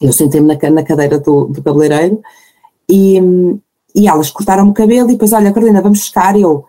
[0.00, 2.20] Eu sentei-me na, na, cadeira do, do cabeleireiro
[2.88, 3.18] e,
[3.94, 6.36] e elas cortaram-me o cabelo e depois, olha, Carolina, vamos buscar.
[6.36, 6.64] E eu,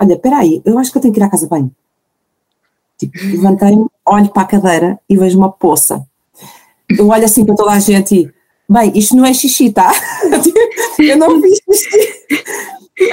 [0.00, 1.70] olha, espera aí, eu acho que eu tenho que ir à casa bem.
[2.98, 6.04] Tipo, levantei-me, olho para a cadeira e vejo uma poça.
[6.88, 8.32] Eu olho assim para toda a gente e,
[8.68, 9.92] bem, isto não é xixi, tá?
[10.98, 12.22] eu não fiz xixi.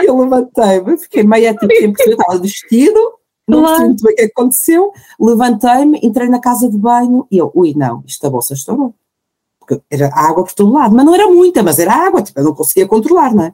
[0.06, 3.00] Eu levantei-me, fiquei meio tipo, sempre que eu estava vestido,
[3.48, 7.52] não percebi muito bem o que aconteceu, levantei-me, entrei na casa de banho e eu,
[7.56, 8.94] ui, não, isto a bolsa estourou.
[9.70, 12.44] Porque era água por todo lado, mas não era muita, mas era água, tipo, eu
[12.44, 13.54] não conseguia controlar, não é?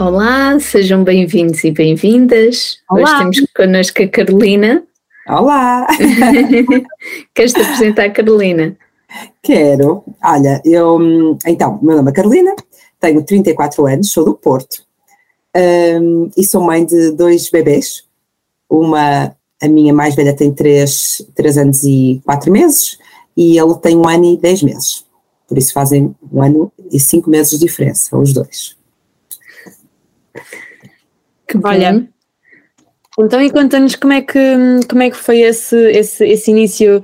[0.00, 2.78] Olá, sejam bem-vindos e bem-vindas.
[2.90, 4.82] Hoje temos connosco a Carolina.
[5.28, 5.86] Olá!
[7.34, 8.74] Queres te apresentar a Carolina?
[9.42, 10.02] Quero.
[10.24, 11.36] Olha, eu.
[11.46, 12.56] Então, meu nome é Carolina,
[12.98, 14.86] tenho 34 anos, sou do Porto
[15.54, 18.02] um, e sou mãe de dois bebês.
[18.70, 22.98] Uma, a minha mais velha tem 3, 3 anos e 4 meses
[23.36, 25.04] e ele tem um ano e 10 meses.
[25.46, 28.79] Por isso fazem um ano e 5 meses de diferença, os dois.
[31.46, 32.08] Que Olha,
[33.18, 34.38] então e conta-nos como é que
[34.88, 37.02] como é que foi esse, esse, esse início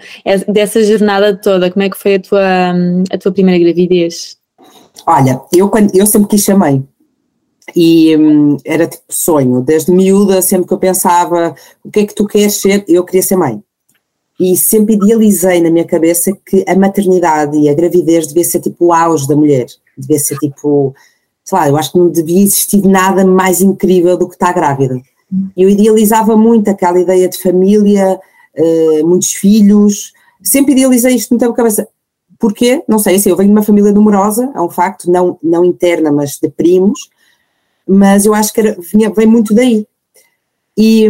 [0.48, 2.72] dessa jornada toda, como é que foi a tua,
[3.10, 4.38] a tua primeira gravidez?
[5.06, 6.86] Olha, eu, quando, eu sempre quis ser mãe.
[7.74, 12.14] E hum, era tipo sonho, desde miúda sempre que eu pensava o que é que
[12.14, 13.60] tu queres ser, eu queria ser mãe.
[14.38, 18.86] E sempre idealizei na minha cabeça que a maternidade e a gravidez devia ser tipo
[18.86, 20.94] o auge da mulher, devia ser tipo
[21.46, 25.00] sei lá, eu acho que não devia existir nada mais incrível do que estar grávida.
[25.56, 28.20] Eu idealizava muito aquela ideia de família,
[28.58, 30.12] uh, muitos filhos,
[30.42, 31.88] sempre idealizei isto na minha cabeça.
[32.38, 32.82] Porquê?
[32.88, 36.10] Não sei, assim, eu venho de uma família numerosa, é um facto, não, não interna,
[36.10, 37.08] mas de primos,
[37.86, 39.86] mas eu acho que era, vinha, vem muito daí.
[40.76, 41.08] E,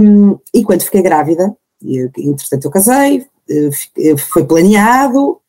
[0.55, 5.41] e quando fiquei grávida, eu, entretanto eu casei, eh, foi planeado,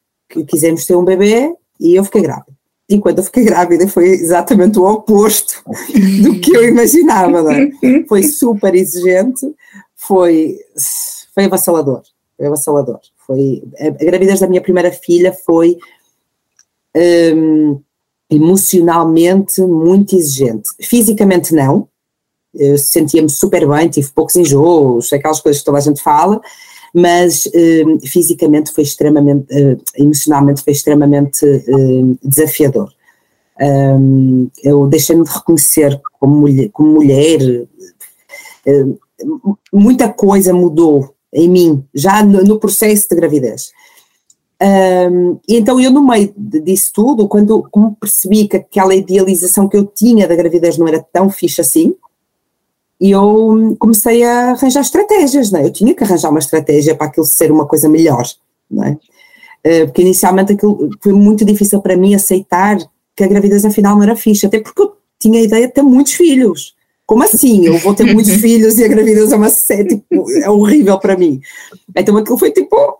[0.48, 2.57] quisemos ter um bebê e eu fiquei grávida
[2.90, 5.62] e quando eu fiquei grávida foi exatamente o oposto
[6.24, 7.54] do que eu imaginava.
[7.54, 7.70] É?
[8.08, 9.46] Foi super exigente,
[9.96, 10.58] foi,
[11.36, 12.02] foi avassalador,
[12.38, 13.00] foi avassalador.
[13.26, 15.78] Foi, a, gravidez da minha primeira filha foi
[17.36, 17.82] um,
[18.30, 20.70] emocionalmente muito exigente.
[20.80, 21.90] Fisicamente não,
[22.54, 26.40] eu sentia-me super bem, tive poucos enjoos, aquelas coisas que toda a gente fala,
[26.94, 32.92] mas uh, fisicamente foi extremamente, uh, emocionalmente foi extremamente uh, desafiador.
[33.60, 37.68] Um, eu deixei-me de reconhecer como mulher, como mulher
[39.74, 43.72] muita coisa mudou em mim, já no, no processo de gravidez.
[44.62, 47.68] Um, e então eu no meio disso tudo, quando
[48.00, 51.96] percebi que aquela idealização que eu tinha da gravidez não era tão fixe assim,
[53.00, 55.66] e eu comecei a arranjar estratégias, não é?
[55.66, 58.26] Eu tinha que arranjar uma estratégia para aquilo ser uma coisa melhor,
[58.70, 58.98] não é?
[59.64, 62.78] Eh, porque inicialmente aquilo foi muito difícil para mim aceitar
[63.16, 65.82] que a gravidez afinal não era fixe, até porque eu tinha a ideia de ter
[65.82, 66.76] muitos filhos.
[67.06, 67.66] Como assim?
[67.66, 71.18] Eu vou ter muitos filhos e a gravidez é uma série, tipo, é horrível para
[71.18, 71.40] mim.
[71.96, 72.98] Então aquilo foi tipo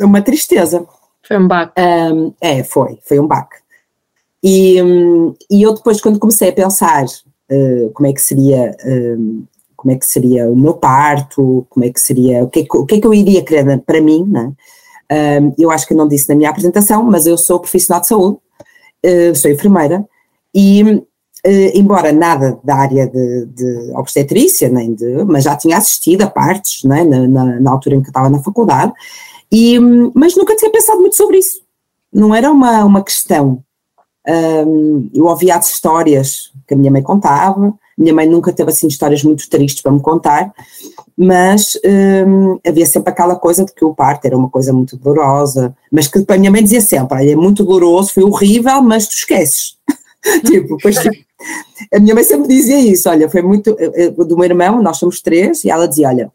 [0.00, 0.86] uma tristeza.
[1.26, 1.80] Foi um baque.
[1.80, 3.56] Um, é, foi, foi um baque.
[4.42, 7.04] E, um, e eu depois, quando comecei a pensar
[7.50, 9.44] eh, como é que seria uh,
[9.76, 12.76] como é que seria o meu parto, como é que seria, o que é que,
[12.76, 14.52] o que, é que eu iria querer para mim, né?
[15.10, 18.38] Uh, eu acho que não disse na minha apresentação, mas eu sou profissional de saúde,
[19.34, 20.06] sou enfermeira
[20.54, 21.02] e
[21.74, 26.84] embora nada da área de, de, obstetrícia, nem de, mas já tinha assistido a partes,
[26.84, 28.92] né, na, na, na altura em que estava na faculdade,
[29.50, 29.76] e,
[30.14, 31.60] mas nunca tinha pensado muito sobre isso.
[32.12, 33.64] Não era uma, uma questão
[34.28, 38.86] um, eu ouvia as histórias que a minha mãe contava, minha mãe nunca teve assim
[38.86, 40.52] histórias muito tristes para me contar,
[41.16, 41.78] mas
[42.26, 46.08] um, havia sempre aquela coisa de que o parto era uma coisa muito dolorosa, mas
[46.08, 49.76] que a minha mãe dizia sempre, é muito doloroso, foi horrível, mas tu esqueces.
[50.46, 50.96] tipo, pois,
[51.92, 54.96] a minha mãe sempre dizia isso, olha, foi muito, eh, eh, do meu irmão, nós
[54.96, 56.32] somos três, e ela dizia, olha,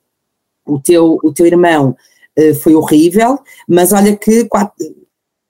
[0.66, 1.96] o teu, o teu irmão
[2.38, 4.76] uh, foi horrível, mas olha que quatro,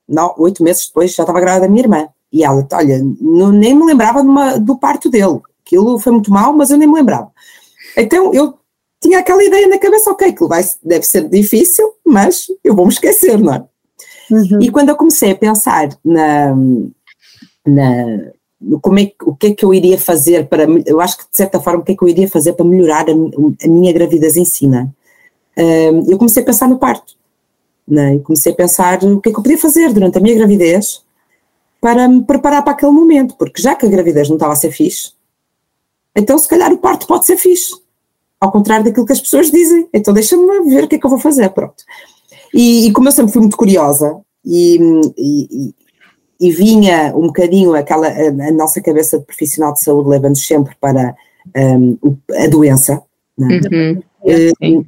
[0.07, 2.07] não, oito meses depois já estava grávida da minha irmã.
[2.37, 5.39] E ela, olha, não, nem me lembrava uma, do parto dele.
[5.65, 7.31] Aquilo foi muito mal, mas eu nem me lembrava.
[7.97, 8.53] Então eu
[9.01, 12.93] tinha aquela ideia na cabeça, ok, que vai, deve ser difícil, mas eu vou me
[12.93, 13.65] esquecer, não é?
[14.29, 14.59] Uhum.
[14.61, 16.55] E quando eu comecei a pensar na,
[17.65, 18.31] na
[18.81, 21.59] como é, o que é que eu iria fazer para, eu acho que de certa
[21.59, 24.45] forma, o que é que eu iria fazer para melhorar a, a minha gravidez em
[24.45, 24.83] si, é?
[25.61, 27.15] uh, eu comecei a pensar no parto,
[27.87, 28.17] não é?
[28.19, 31.03] comecei a pensar o que é que eu podia fazer durante a minha gravidez
[31.81, 34.71] para me preparar para aquele momento, porque já que a gravidez não estava a ser
[34.71, 35.11] fixe,
[36.15, 37.73] então se calhar o parto pode ser fixe,
[38.39, 41.09] ao contrário daquilo que as pessoas dizem, então deixa-me ver o que é que eu
[41.09, 41.83] vou fazer, pronto.
[42.53, 44.79] E, e como eu sempre fui muito curiosa e,
[45.17, 45.73] e,
[46.39, 50.75] e vinha um bocadinho aquela, a, a, nossa cabeça de profissional de saúde leva-nos sempre
[50.79, 51.15] para
[51.55, 51.97] um,
[52.35, 53.01] a doença,
[53.37, 53.59] não é?
[53.71, 54.01] Uhum.
[54.23, 54.85] Uh,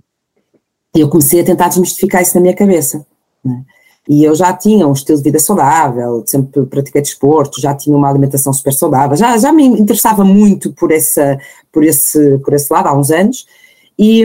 [0.95, 3.05] eu comecei a tentar desmistificar isso na minha cabeça,
[3.45, 3.78] é?
[4.09, 8.09] E eu já tinha um estilo de vida saudável, sempre pratiquei desporto, já tinha uma
[8.09, 11.37] alimentação super saudável, já, já me interessava muito por, essa,
[11.71, 13.45] por, esse, por esse lado há uns anos.
[13.99, 14.23] E,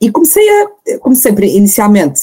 [0.00, 2.20] e comecei a, como sempre, inicialmente,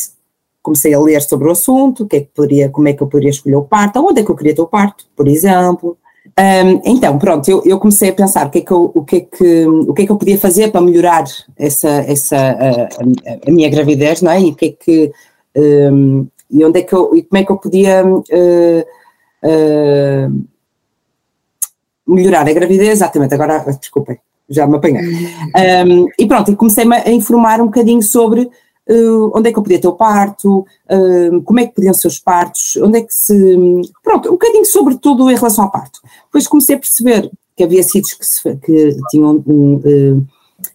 [0.62, 3.32] comecei a ler sobre o assunto, que é que poderia, como é que eu poderia
[3.32, 5.98] escolher o parto, onde é que eu queria ter o parto, por exemplo.
[6.26, 9.16] Um, então, pronto, eu, eu, comecei a pensar o que, é que eu, o, que
[9.18, 11.26] é que, o que é que eu podia fazer para melhorar
[11.58, 14.40] essa, essa, a, a, a minha gravidez, não é?
[14.40, 15.12] E o que é que
[15.56, 18.86] um, e onde é que eu, e como é que eu podia uh,
[19.44, 20.46] uh,
[22.08, 24.18] melhorar a gravidez, exatamente, agora, desculpem,
[24.50, 25.04] já me apanhei.
[25.86, 28.42] Um, e pronto, e comecei-me a informar um bocadinho sobre
[28.90, 32.08] uh, onde é que eu podia ter o parto, uh, como é que podiam ser
[32.08, 33.46] os partos, onde é que se.
[34.04, 36.02] Pronto, um bocadinho sobre tudo em relação ao parto.
[36.26, 40.28] Depois comecei a perceber que havia sítios que, se, que tinham um, uh,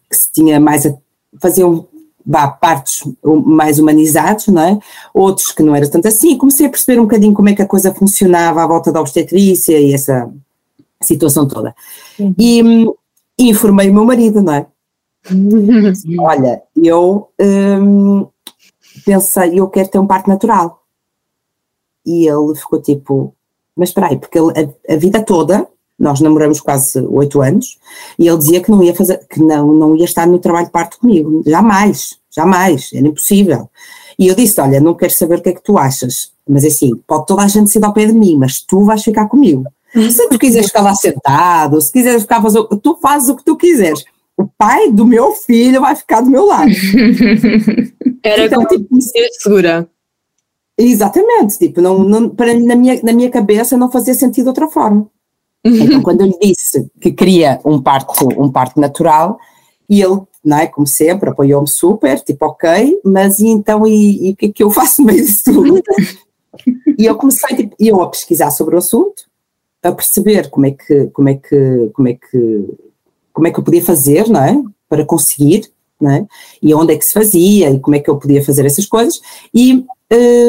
[0.09, 0.95] que se tinha mais a,
[1.41, 1.89] faziam
[2.27, 3.05] vá, partos
[3.45, 4.79] mais humanizados, não é?
[5.13, 6.39] Outros que não era tanto assim.
[6.39, 9.79] Comecei a perceber um bocadinho como é que a coisa funcionava à volta da obstetrícia
[9.79, 10.31] e essa
[11.03, 11.75] situação toda.
[12.39, 12.61] E,
[13.39, 14.67] e, informei o meu marido, não é?
[16.19, 18.27] Olha, eu hum,
[19.05, 20.83] pensei, eu quero ter um parto natural.
[22.07, 23.35] E ele ficou tipo,
[23.77, 24.53] mas espera aí, porque ele,
[24.89, 25.69] a, a vida toda
[25.99, 27.79] nós namoramos quase oito anos
[28.19, 30.73] e ele dizia que não ia fazer, que não, não ia estar no trabalho de
[30.73, 33.71] parto comigo, jamais, jamais, era impossível.
[34.19, 36.91] E eu disse: Olha, não quero saber o que é que tu achas, mas assim,
[37.07, 39.65] pode toda a gente ser ao pé de mim, mas tu vais ficar comigo.
[39.95, 43.57] Se tu quiseres ficar lá sentado, se quiseres ficar fazer, tu fazes o que tu
[43.57, 44.05] quiseres.
[44.37, 46.73] O pai do meu filho vai ficar do meu lado.
[48.21, 48.97] Era então, como tipo,
[49.41, 49.89] segura.
[50.77, 54.67] Exatamente, tipo, não, não, para, na, minha, na minha cabeça não fazia sentido de outra
[54.67, 55.07] forma.
[55.65, 59.39] Então, quando eu lhe disse que queria um parto, um parto natural,
[59.89, 64.33] e ele, não é, como sempre, apoiou-me super, tipo, ok, mas e então, e, e
[64.33, 65.83] o que é que eu faço no meio disso tudo?
[66.99, 69.25] e eu comecei, tipo, eu a pesquisar sobre o assunto,
[69.83, 72.69] a perceber como é que, como é que, como é que,
[73.33, 75.71] como é que eu podia fazer, não é, para conseguir,
[76.01, 76.27] não é,
[76.63, 79.21] e onde é que se fazia, e como é que eu podia fazer essas coisas,
[79.55, 79.85] e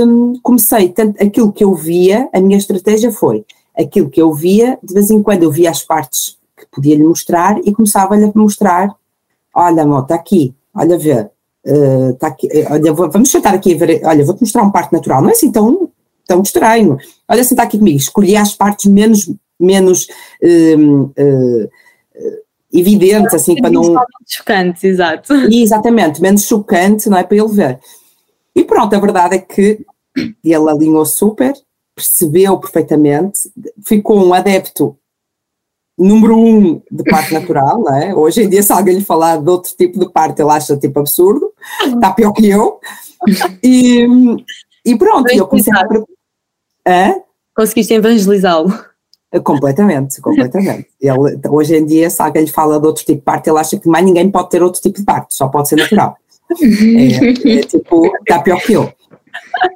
[0.05, 3.45] hum, comecei, tanto, aquilo que eu via, a minha estratégia foi,
[3.77, 7.03] aquilo que eu via, de vez em quando eu via as partes que podia lhe
[7.03, 8.95] mostrar e começava-lhe a mostrar,
[9.53, 11.29] olha amor, está aqui, olha ver,
[11.65, 14.93] uh, está aqui, eh, olha, vamos sentar aqui a ver, olha, vou-te mostrar um parte
[14.93, 15.89] natural, não é assim tão,
[16.25, 19.29] tão estranho, olha, senta aqui comigo, escolhi as partes menos,
[19.59, 20.07] menos
[20.41, 21.69] uh, uh,
[22.71, 23.95] evidentes, assim, para não...
[24.25, 25.33] Chocantes, exato.
[25.51, 27.79] Exatamente, menos chocante, não é, para ele ver.
[28.55, 29.85] E pronto, a verdade é que
[30.43, 31.53] ele alinhou super,
[31.95, 33.49] percebeu perfeitamente,
[33.85, 34.97] ficou um adepto
[35.97, 38.13] número um de parte natural, não é?
[38.13, 40.99] Hoje em dia, se alguém lhe falar de outro tipo de parte, ele acha tipo
[40.99, 41.53] absurdo,
[41.85, 42.79] está pior que eu.
[43.63, 44.05] E,
[44.85, 45.87] e pronto, eu comecei a.
[46.87, 47.15] Hã?
[47.55, 48.73] Conseguiste evangelizá-lo?
[49.43, 50.87] Completamente, completamente.
[51.01, 53.77] Ele, hoje em dia, se alguém lhe fala de outro tipo de parte, ele acha
[53.77, 56.15] que mais ninguém pode ter outro tipo de parte, só pode ser natural.
[56.61, 58.93] É, é tipo, está pior que eu.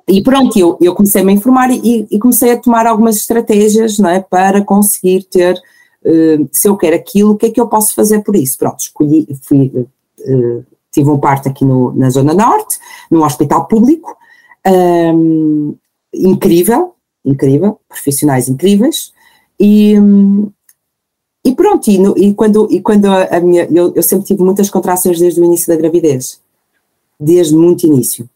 [0.08, 4.00] E pronto, eu, eu comecei a me informar e, e, comecei a tomar algumas estratégias
[4.00, 7.68] não é, para conseguir ter, uh, se eu quero aquilo, o que é que eu
[7.68, 8.58] posso fazer por isso?
[8.58, 12.80] Pronto, escolhi, fui, uh, tive um parto aqui no, na Zona Norte,
[13.12, 14.18] num hospital público,
[14.68, 15.76] um,
[16.12, 19.14] incrível, incrível, profissionais incríveis,
[19.60, 19.94] e,
[21.46, 24.72] e pronto, e, no, e, quando, e quando a minha, eu, eu sempre tive muitas
[24.72, 26.42] contrações desde o início da gravidez,
[27.20, 28.28] desde muito início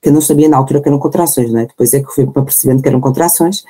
[0.00, 1.66] que eu não sabia na altura que eram contrações, não é?
[1.66, 3.64] Depois é que fui percebendo que eram contrações.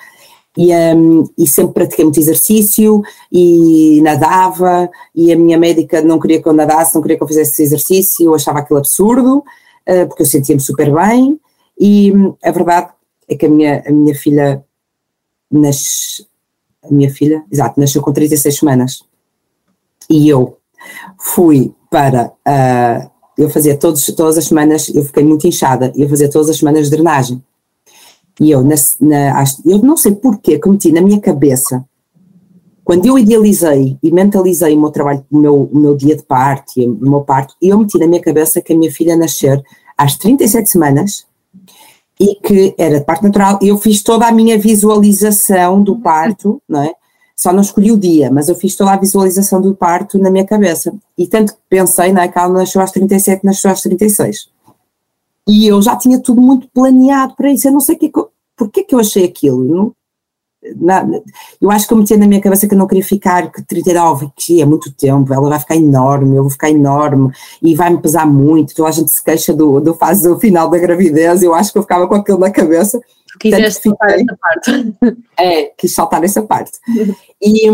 [0.57, 6.43] E, um, e sempre pratiquei muito exercício e nadava e a minha médica não queria
[6.43, 10.23] que eu nadasse, não queria que eu fizesse exercício, eu achava aquilo absurdo, uh, porque
[10.23, 11.39] eu sentia-me super bem
[11.79, 12.91] e um, a verdade
[13.29, 14.65] é que a minha, a minha filha
[15.49, 16.27] nas,
[16.83, 19.05] a minha filha, exato, nasceu com 36 semanas
[20.09, 20.59] e eu
[21.17, 22.33] fui para.
[22.47, 23.11] Uh,
[23.41, 26.91] eu fazia todos, todas as semanas, eu fiquei muito inchada, eu fazia todas as semanas
[26.91, 27.43] drenagem.
[28.39, 31.85] E eu, na, na, eu não sei porquê que meti na minha cabeça,
[32.85, 36.73] quando eu idealizei e mentalizei o meu trabalho, o meu, o meu dia de parto
[36.81, 39.63] o meu parto, eu meti na minha cabeça que a minha filha nascer
[39.97, 41.27] às 37 semanas
[42.19, 46.83] e que era de parto natural, eu fiz toda a minha visualização do parto, não
[46.83, 46.93] é?
[47.41, 50.45] Só não escolhi o dia, mas eu fiz toda a visualização do parto na minha
[50.45, 50.93] cabeça.
[51.17, 52.29] E tanto que pensei, não é?
[52.29, 54.51] Que ela nasceu às 37, nasceu às 36.
[55.49, 57.67] E eu já tinha tudo muito planeado para isso.
[57.67, 58.13] Eu não sei que,
[58.55, 59.65] porque que eu achei aquilo.
[59.65, 59.93] Não,
[60.77, 61.23] nada,
[61.61, 64.31] eu acho que eu meti na minha cabeça que eu não queria ficar, que 39,
[64.37, 68.27] que é muito tempo, ela vai ficar enorme, eu vou ficar enorme e vai-me pesar
[68.27, 68.75] muito.
[68.75, 71.43] Toda a gente se queixa do, do fase do final da gravidez.
[71.43, 73.01] Eu acho que eu ficava com aquilo na cabeça.
[73.39, 74.97] Quiseste saltar essa parte.
[75.39, 76.73] É, quis saltar essa parte.
[77.41, 77.67] E,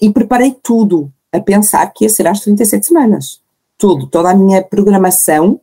[0.00, 3.40] e preparei tudo a pensar que ia ser às 37 semanas.
[3.76, 5.60] Tudo, toda a minha programação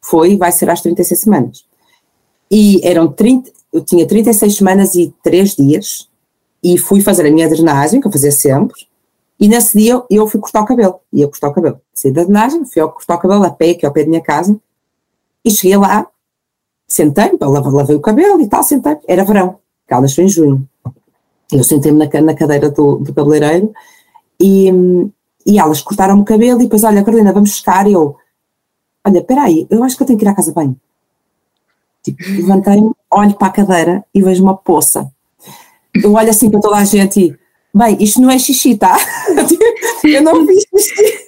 [0.00, 1.64] foi, vai ser às 36 semanas.
[2.48, 6.08] E eram 30, eu tinha 36 semanas e 3 dias
[6.62, 8.86] e fui fazer a minha drenagem, que eu fazia sempre,
[9.38, 11.80] e nesse dia eu fui cortar o cabelo, ia cortar o cabelo.
[11.92, 14.08] Saí da drenagem, fui ao cortar o cabelo a pé, que é ao pé da
[14.08, 14.58] minha casa,
[15.44, 16.06] e cheguei lá,
[16.88, 20.66] sentei-me, lavei o cabelo e tal, sentei era verão, que ela em junho.
[21.52, 23.72] Eu sentei-me na, na, cadeira do, do cabeleireiro
[24.40, 24.72] e,
[25.46, 27.86] e elas cortaram-me o cabelo e depois, olha, Carolina, vamos buscar.
[27.86, 28.16] E eu,
[29.06, 30.74] olha, peraí, eu acho que eu tenho que ir à casa bem.
[32.06, 35.10] Tipo, levantei-me, olho para a cadeira e vejo uma poça.
[35.92, 37.36] Eu olho assim para toda a gente e,
[37.74, 38.96] bem, isto não é xixi, tá?
[40.04, 41.18] eu não fiz xixi.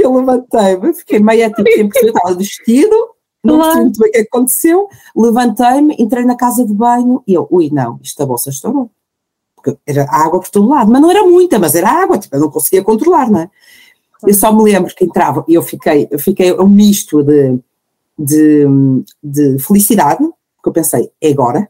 [0.00, 2.96] Eu levantei-me, fiquei meio tipo, sem perceber, estava vestido,
[3.44, 7.46] não percebi muito bem o que aconteceu, levantei-me, entrei na casa de banho e eu,
[7.50, 8.90] ui, não, isto a bolsa estourou.
[9.54, 12.40] Porque era água por todo lado, mas não era muita, mas era água, tipo, eu
[12.40, 13.50] não conseguia controlar, não é?
[14.26, 17.58] Eu só me lembro que entrava e eu fiquei, eu fiquei um misto de
[18.18, 18.64] de,
[19.22, 20.22] de felicidade,
[20.56, 21.68] porque eu pensei, é agora,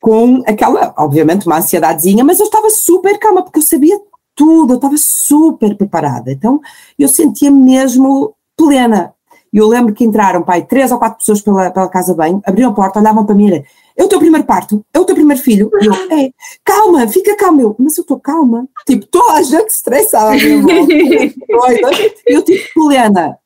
[0.00, 3.98] com aquela, obviamente, uma ansiedadezinha, mas eu estava super calma, porque eu sabia
[4.34, 6.30] tudo, eu estava super preparada.
[6.30, 6.60] Então,
[6.98, 9.14] eu sentia mesmo plena.
[9.52, 12.70] E eu lembro que entraram, pai, três ou quatro pessoas pela, pela casa bem, abriram
[12.70, 13.64] a porta, olhavam para mim e
[13.96, 15.70] é o teu primeiro parto, é o teu primeiro filho.
[15.80, 16.30] E eu, é,
[16.64, 17.62] calma, fica calma.
[17.62, 18.68] Eu, mas eu estou calma.
[18.84, 21.90] Tipo, toda a gente estressada volta.
[22.26, 23.38] eu, tipo, plena.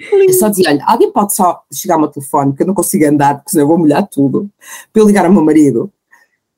[0.00, 3.04] Eu só dizia, olha, alguém pode só chegar ao meu telefone, porque eu não consigo
[3.06, 4.50] andar, porque senão eu vou molhar tudo,
[4.92, 5.92] para eu ligar ao meu marido.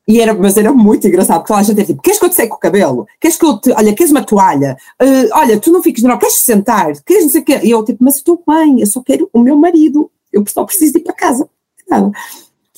[0.06, 2.28] E era, mas era muito engraçado, porque lá a gente era tipo, queres que eu
[2.28, 3.06] te seque o cabelo?
[3.20, 4.76] Queres que eu te, olha, queres uma toalha?
[5.00, 6.92] Uh, olha, tu não fiques, não, queres sentar?
[7.04, 7.60] Queres não sei o quê?
[7.62, 10.98] E eu tipo, mas estou bem, eu só quero o meu marido, eu só preciso
[10.98, 11.48] ir para casa.
[11.88, 12.10] Nada.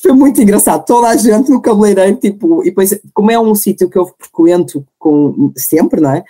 [0.01, 3.89] Foi muito engraçado, toda a gente no cabeleireiro, tipo, e depois, como é um sítio
[3.89, 6.25] que eu frequento com, sempre, não é?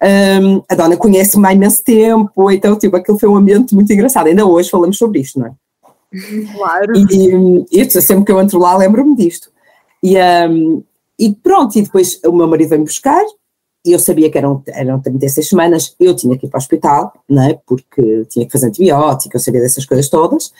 [0.00, 4.28] Um, a dona conhece-me há imenso tempo, então tipo, aquilo foi um ambiente muito engraçado.
[4.28, 5.52] Ainda hoje falamos sobre isto, não é?
[6.56, 6.92] Claro.
[6.96, 9.50] E, e sempre que eu entro lá lembro-me disto.
[10.02, 10.82] E, um,
[11.18, 13.24] e pronto, e depois o meu marido veio-me buscar,
[13.84, 17.12] e eu sabia que eram, eram 36 semanas, eu tinha que ir para o hospital,
[17.28, 17.58] não é?
[17.66, 20.52] Porque tinha que fazer antibiótico, eu sabia dessas coisas todas,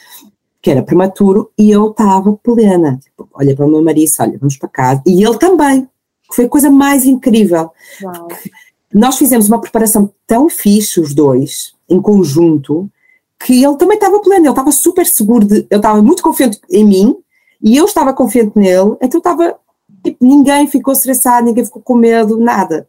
[0.60, 2.98] que era prematuro, e eu estava plena.
[3.02, 5.02] Tipo, olha para o meu marido, olha, vamos para casa.
[5.06, 5.82] E ele também,
[6.28, 7.70] que foi a coisa mais incrível.
[8.02, 8.28] Uau.
[8.28, 8.50] Porque,
[8.92, 12.90] nós fizemos uma preparação tão fixe, os dois, em conjunto,
[13.38, 16.84] que ele também estava pleno, ele estava super seguro, de, ele estava muito confiante em
[16.84, 17.16] mim
[17.62, 19.56] e eu estava confiante nele, então estava,
[20.02, 22.88] tipo, ninguém ficou estressado, ninguém ficou com medo, nada.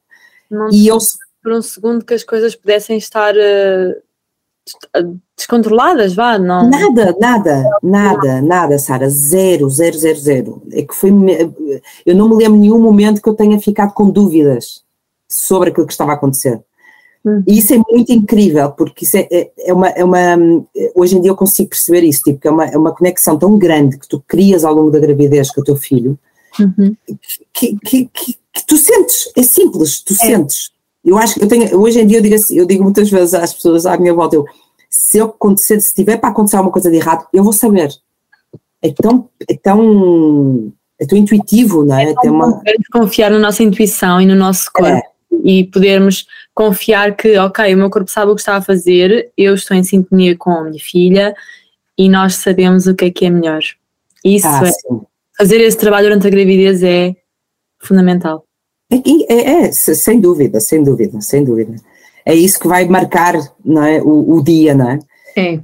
[0.50, 0.98] Não e eu
[1.42, 6.70] por um segundo que as coisas pudessem estar uh, descontroladas, vá, não?
[6.70, 10.62] Nada, nada, nada, nada, Sara, zero, zero, zero, zero.
[10.72, 11.12] É que foi,
[12.06, 14.84] eu não me lembro nenhum momento que eu tenha ficado com dúvidas
[15.30, 16.60] sobre aquilo que estava a acontecer.
[17.24, 17.44] Uhum.
[17.46, 20.18] E isso é muito incrível, porque isso é, é, é, uma, é uma.
[20.96, 23.58] Hoje em dia eu consigo perceber isso, tipo, que é uma, é uma conexão tão
[23.58, 26.18] grande que tu crias ao longo da gravidez com o teu filho,
[26.60, 26.96] uhum.
[27.54, 30.16] que, que, que, que, tu sentes, é simples, tu é.
[30.16, 30.72] sentes.
[31.04, 33.34] Eu acho que eu tenho, hoje em dia eu digo, assim, eu digo muitas vezes
[33.34, 34.46] às pessoas à minha volta, eu,
[34.90, 37.90] se eu acontecer, se tiver para acontecer alguma coisa de errado, eu vou saber.
[38.82, 42.12] É tão, é tão, é tão intuitivo, não é?
[42.12, 42.62] é tão uma...
[42.94, 44.90] confiar na nossa intuição e no nosso corpo.
[44.90, 45.02] É
[45.44, 49.54] e podermos confiar que, ok, o meu corpo sabe o que está a fazer, eu
[49.54, 51.36] estou em sintonia com a minha filha
[51.98, 53.62] e nós sabemos o que é que é melhor.
[54.24, 55.02] Isso ah, é, sim.
[55.38, 57.16] fazer esse trabalho durante a gravidez é
[57.80, 58.46] fundamental.
[58.92, 58.96] É,
[59.34, 61.76] é, é, sem dúvida, sem dúvida, sem dúvida.
[62.26, 65.00] É isso que vai marcar não é, o, o dia, não é?
[65.36, 65.60] É.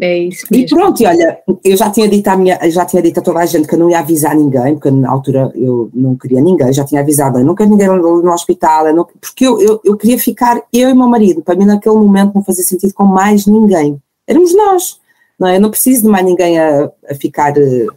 [0.00, 0.66] É isso mesmo.
[0.66, 3.38] E pronto, e olha, eu já tinha dito à minha, já tinha dito a toda
[3.38, 6.72] a gente que eu não ia avisar ninguém, porque na altura eu não queria ninguém,
[6.72, 9.80] já tinha avisado, eu não quero ninguém no, no hospital, eu não, porque eu, eu,
[9.84, 13.04] eu queria ficar eu e meu marido, para mim naquele momento não fazia sentido com
[13.04, 14.98] mais ninguém, éramos nós,
[15.38, 15.56] não é?
[15.56, 17.94] Eu não preciso de mais ninguém a, a ficar uh,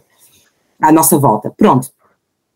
[0.80, 1.52] à nossa volta.
[1.56, 1.90] Pronto,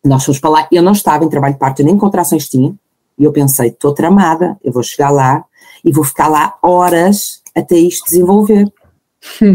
[0.05, 2.73] nós fomos para lá, eu não estava em trabalho de parto, nem contrações tinha,
[3.19, 5.43] e eu pensei, estou tramada, eu vou chegar lá
[5.83, 8.71] e vou ficar lá horas até isto desenvolver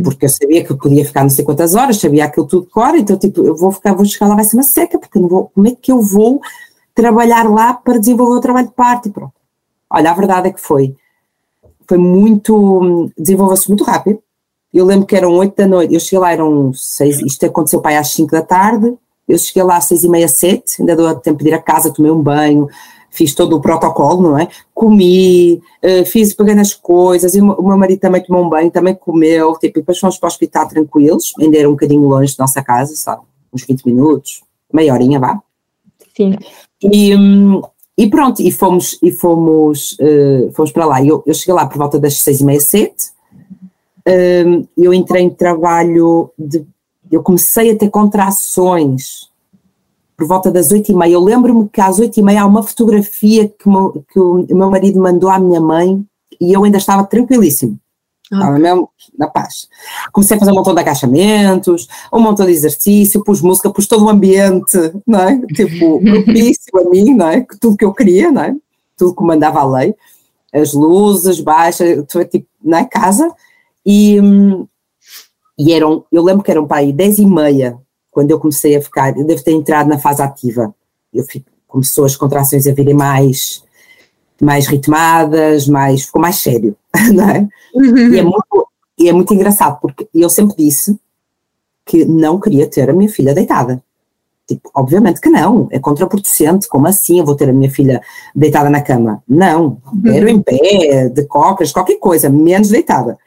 [0.02, 2.70] porque eu sabia que eu podia ficar não sei quantas horas, sabia aquilo tudo de
[2.70, 5.28] cor, então tipo, eu vou ficar, vou chegar lá, vai ser uma seca, porque não
[5.28, 6.40] vou, como é que eu vou
[6.94, 9.10] trabalhar lá para desenvolver o trabalho de parte?
[9.10, 9.32] Pronto.
[9.90, 10.94] Olha, a verdade é que foi,
[11.86, 14.20] foi muito, desenvolveu-se muito rápido,
[14.72, 17.92] eu lembro que eram oito da noite, eu cheguei lá, eram seis, isto aconteceu para
[17.92, 18.94] aí às cinco da tarde,
[19.26, 21.92] eu cheguei lá às seis e meia, sete, ainda deu tempo de ir a casa,
[21.92, 22.68] tomei um banho,
[23.18, 24.48] fiz todo o protocolo, não é?
[24.72, 29.54] Comi, uh, fiz pequenas coisas, e o meu marido também tomou um banho, também comeu,
[29.54, 32.62] tipo, e depois fomos para o hospital tranquilos, ainda era um bocadinho longe da nossa
[32.62, 33.22] casa, sabe?
[33.52, 35.40] Uns 20 minutos, meia horinha, vá.
[36.16, 36.36] Sim.
[36.80, 37.60] E, um,
[37.96, 41.04] e pronto, e fomos, e fomos, uh, fomos para lá.
[41.04, 43.10] Eu, eu cheguei lá por volta das seis e meia, sete.
[44.06, 46.64] Um, eu entrei em trabalho de.
[47.10, 49.27] Eu comecei a ter contrações
[50.18, 51.12] por volta das oito e meia.
[51.12, 54.68] Eu lembro-me que às oito e meia há uma fotografia que, meu, que o meu
[54.68, 56.04] marido mandou à minha mãe
[56.40, 57.78] e eu ainda estava tranquilíssimo.
[58.26, 58.36] Okay.
[58.36, 59.68] Estava mesmo na paz.
[60.12, 64.04] Comecei a fazer um montão de agachamentos, um montão de exercício, pus música, pus todo
[64.04, 65.40] o ambiente, não é?
[65.54, 67.46] Tipo, propício a mim, não é?
[67.60, 68.56] Tudo que eu queria, não é?
[68.96, 69.94] Tudo que mandava a lei.
[70.52, 72.84] As luzes baixas, tipo, na é?
[72.84, 73.32] casa.
[73.86, 74.66] E, hum,
[75.56, 77.78] e eram, eu lembro que eram para aí dez e meia
[78.10, 80.74] quando eu comecei a ficar, eu devo ter entrado na fase ativa,
[81.12, 83.62] eu fico, começou as contrações a virem mais,
[84.40, 86.76] mais ritmadas, mais, ficou mais sério,
[87.12, 87.48] não é?
[87.74, 88.14] Uhum.
[88.14, 90.98] E, é muito, e é muito engraçado, porque eu sempre disse
[91.84, 93.82] que não queria ter a minha filha deitada.
[94.46, 98.00] Tipo, obviamente que não, é contraproducente, como assim eu vou ter a minha filha
[98.34, 99.22] deitada na cama?
[99.28, 100.32] Não, quero uhum.
[100.32, 103.18] em pé, de cócoras, qualquer coisa, menos deitada.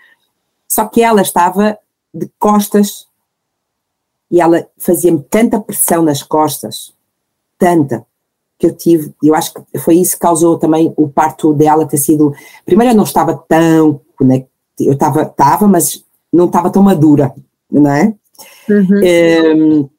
[0.68, 1.78] Só que ela estava
[2.14, 3.06] de costas
[4.32, 6.94] e ela fazia-me tanta pressão nas costas,
[7.60, 8.06] tanta,
[8.58, 11.98] que eu tive, eu acho que foi isso que causou também o parto dela ter
[11.98, 12.34] sido,
[12.66, 14.46] primeiro eu não estava tão, né,
[14.80, 17.34] eu estava, estava, mas não estava tão madura,
[17.70, 18.14] não é?
[18.70, 19.82] Uhum.
[19.84, 19.90] Um,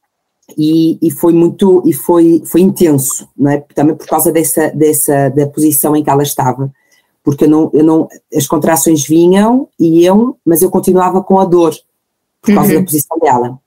[0.56, 3.58] e, e, foi muito, e foi, foi intenso, não é?
[3.74, 6.70] Também por causa dessa, dessa, da posição em que ela estava,
[7.22, 11.44] porque eu não, eu não, as contrações vinham e iam, mas eu continuava com a
[11.44, 11.74] dor,
[12.40, 12.80] por causa uhum.
[12.80, 13.61] da posição dela.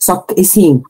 [0.00, 0.82] Só que, assim,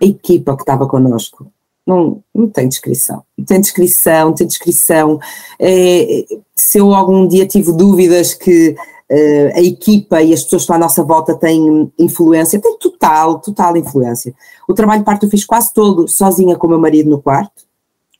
[0.00, 1.50] a equipa que estava connosco
[1.86, 3.22] não, não tem descrição.
[3.36, 5.20] Não tem descrição, não tem descrição.
[5.58, 8.70] É, se eu algum dia tive dúvidas que
[9.10, 13.38] uh, a equipa e as pessoas que estão à nossa volta têm influência, tem total,
[13.38, 14.34] total influência.
[14.68, 17.64] O trabalho de parto eu fiz quase todo sozinha com o meu marido no quarto.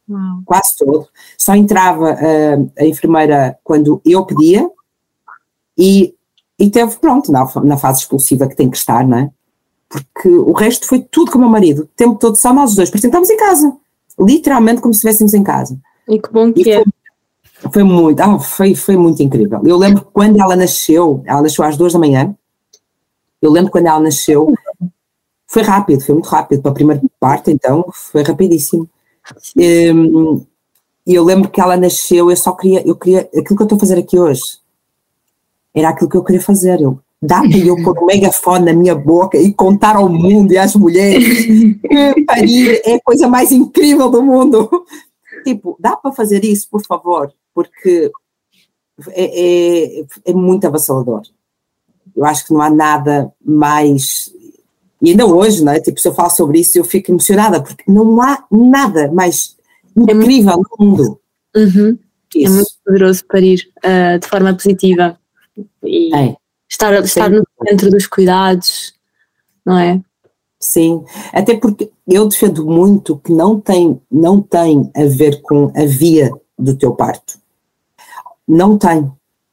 [0.08, 0.42] Uau.
[0.44, 1.08] Quase todo.
[1.36, 4.70] Só entrava uh, a enfermeira quando eu pedia
[5.76, 6.14] e,
[6.56, 9.30] e teve, pronto, na, na fase expulsiva que tem que estar, não é?
[9.88, 12.76] Porque o resto foi tudo com o meu marido, o tempo todo só nós os
[12.76, 13.76] dois, parecia estávamos em casa,
[14.18, 15.78] literalmente como se estivéssemos em casa.
[16.08, 16.84] E que bom que e é.
[17.54, 19.60] Foi, foi muito, ah, foi, foi muito incrível.
[19.64, 22.34] Eu lembro quando ela nasceu, ela nasceu às duas da manhã,
[23.40, 24.52] eu lembro quando ela nasceu,
[25.46, 28.88] foi rápido, foi muito rápido, para a primeira parte então, foi rapidíssimo.
[29.56, 30.44] Hum,
[31.06, 33.76] e eu lembro que ela nasceu, eu só queria, eu queria, aquilo que eu estou
[33.76, 34.58] a fazer aqui hoje,
[35.72, 38.94] era aquilo que eu queria fazer, eu Dá para eu pôr um megafone na minha
[38.94, 44.08] boca e contar ao mundo e às mulheres que parir é a coisa mais incrível
[44.08, 44.68] do mundo.
[45.44, 48.10] Tipo, dá para fazer isso, por favor, porque
[49.08, 51.22] é, é, é muito avassalador.
[52.14, 54.32] Eu acho que não há nada mais.
[55.02, 55.80] E ainda hoje, não é?
[55.80, 59.56] Tipo, se eu falo sobre isso, eu fico emocionada, porque não há nada mais
[59.96, 61.20] incrível no mundo.
[61.54, 61.98] Uhum.
[62.36, 65.18] É muito poderoso parir uh, de forma positiva.
[65.82, 66.36] E é
[66.68, 68.94] estar, estar no centro dos cuidados,
[69.64, 70.00] não é?
[70.58, 75.84] Sim, até porque eu defendo muito que não tem, não tem a ver com a
[75.84, 77.38] via do teu parto.
[78.48, 79.02] Não tem.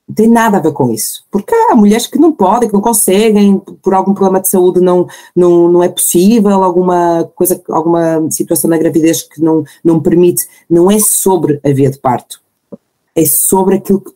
[0.07, 1.25] Não tem nada a ver com isso.
[1.29, 5.07] Porque há mulheres que não podem, que não conseguem, por algum problema de saúde não,
[5.35, 10.47] não, não é possível, alguma coisa, alguma situação na gravidez que não, não permite.
[10.69, 12.41] Não é sobre a via de parto.
[13.15, 14.11] É sobre aquilo que,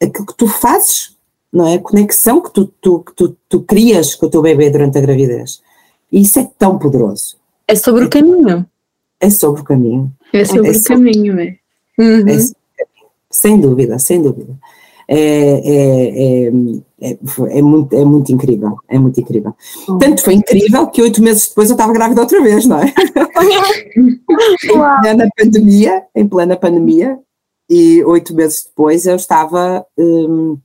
[0.00, 1.13] aquilo que tu fazes
[1.54, 1.74] não é?
[1.74, 5.62] A conexão que tu, tu, tu, tu crias com o teu bebê durante a gravidez.
[6.10, 7.36] E isso é tão poderoso.
[7.68, 8.66] É sobre o caminho.
[9.20, 10.12] É sobre o caminho.
[10.32, 11.56] É sobre é o sobre, caminho, é.
[11.96, 12.28] Uhum.
[12.28, 12.38] é.
[13.30, 14.52] Sem dúvida, sem dúvida.
[15.08, 16.52] é, é, é,
[17.00, 17.18] é,
[17.58, 19.54] é muito, é muito incrível, é muito incrível.
[20.00, 22.92] Tanto foi incrível que oito meses depois eu estava grávida outra vez, não é?
[23.96, 24.20] em
[25.02, 27.18] plena pandemia, em plena pandemia,
[27.70, 30.58] e oito meses depois eu estava, hum,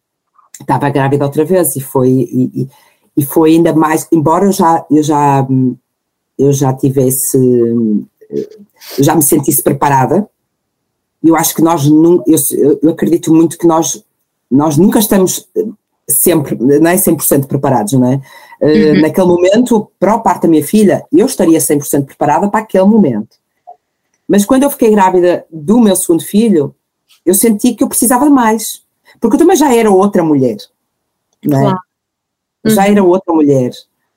[0.63, 2.67] estava grávida outra vez e foi, e,
[3.15, 5.47] e, foi ainda mais, embora eu já, eu já,
[6.37, 10.29] eu já tivesse, eu já me sentisse preparada,
[11.23, 14.03] eu acho que nós, eu, eu acredito muito que nós,
[14.49, 15.47] nós nunca estamos
[16.07, 18.21] sempre, não é 100% preparados, não é?
[18.61, 19.01] Eh, uhum.
[19.01, 23.37] Naquele momento, para o parto da minha filha, eu estaria 100% preparada para aquele momento.
[24.27, 26.75] Mas quando eu fiquei grávida do meu segundo filho,
[27.25, 28.81] eu senti que eu precisava de mais.
[29.19, 30.57] Porque eu também já era outra mulher,
[31.43, 31.61] não é?
[31.61, 31.79] Claro.
[32.65, 32.91] Já uhum.
[32.91, 33.71] era outra mulher.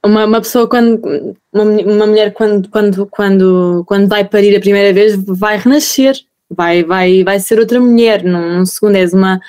[0.05, 4.93] Uma, uma pessoa quando uma, uma mulher quando, quando, quando, quando vai parir a primeira
[4.93, 6.17] vez vai renascer
[6.55, 8.23] vai, vai, vai ser outra mulher.
[8.23, 9.41] Num, segundo és uma,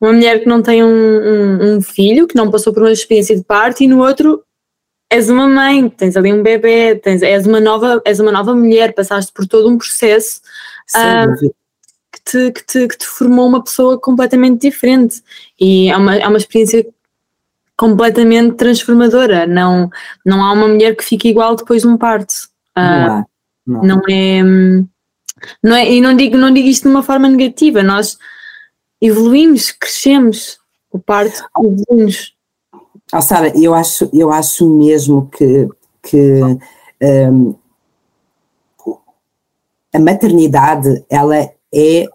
[0.00, 3.36] uma mulher que não tem um, um, um, filho, que não passou por uma experiência
[3.36, 4.42] de parto, e no outro
[5.10, 8.94] és uma mãe, tens ali um bebê, tens, és, uma nova, és uma nova mulher,
[8.94, 10.40] passaste por todo um processo
[12.30, 15.22] te, que, te, que te formou uma pessoa completamente diferente.
[15.58, 16.86] E é uma, é uma experiência
[17.76, 19.46] completamente transformadora.
[19.46, 19.88] Não,
[20.24, 22.34] não há uma mulher que fique igual depois de um parto.
[22.76, 23.24] Uh,
[23.66, 23.82] não, não.
[23.82, 24.42] não é.
[25.62, 28.18] Não é, e não digo, não digo isto de uma forma negativa, nós
[29.00, 30.58] evoluímos, crescemos,
[30.90, 32.34] o parto evoluímos.
[33.12, 35.68] Oh, Sara, eu acho, eu acho mesmo que,
[36.02, 36.42] que
[37.00, 37.54] um,
[39.92, 42.08] a maternidade, ela é,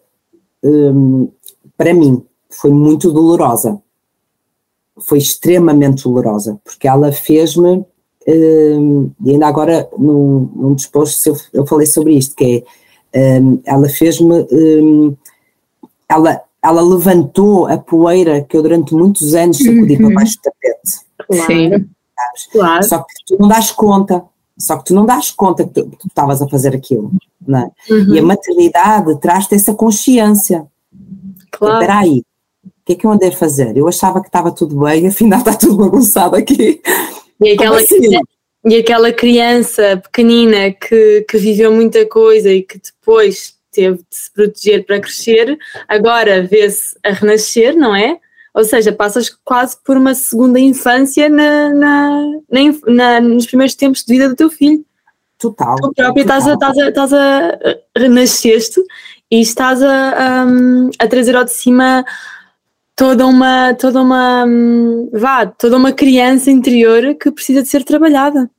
[0.63, 1.29] um,
[1.77, 3.81] para mim, foi muito dolorosa.
[4.99, 7.83] Foi extremamente dolorosa, porque ela fez-me,
[8.27, 12.63] um, e ainda agora num, num disposto eu, eu falei sobre isto, que
[13.11, 14.47] é um, ela fez-me.
[14.51, 15.15] Um,
[16.07, 20.07] ela, ela levantou a poeira que eu durante muitos anos sacudi uhum.
[20.07, 21.05] para baixo do tapete.
[21.27, 21.45] Claro.
[21.45, 21.89] Sim.
[22.51, 22.83] Claro.
[22.83, 24.23] Só que tu não das conta.
[24.57, 27.11] Só que tu não das conta que tu, estavas a fazer aquilo.
[27.45, 27.71] Não é?
[27.89, 28.15] uhum.
[28.15, 30.65] E a maternidade traz-te essa consciência.
[31.51, 31.81] Claro.
[31.81, 32.23] Espera aí,
[32.65, 33.75] o que é que eu andei a fazer?
[33.75, 36.81] Eu achava que estava tudo bem, afinal está tudo bagunçado aqui.
[37.41, 38.19] E aquela, assim?
[38.65, 44.31] E aquela criança pequenina que, que viveu muita coisa e que depois teve de se
[44.31, 48.19] proteger para crescer, agora vê-se a renascer, não é?
[48.53, 52.21] Ou seja, passas quase por uma segunda infância na, na,
[52.87, 54.85] na, nos primeiros tempos de vida do teu filho.
[55.39, 55.75] Total.
[55.75, 57.57] Tu próprio estás a, estás a, estás a
[57.97, 58.79] renasceste
[59.29, 60.45] e estás a, a,
[60.99, 62.05] a trazer ao de cima
[62.95, 68.49] toda uma, toda uma, hum, vá, toda uma criança interior que precisa de ser trabalhada.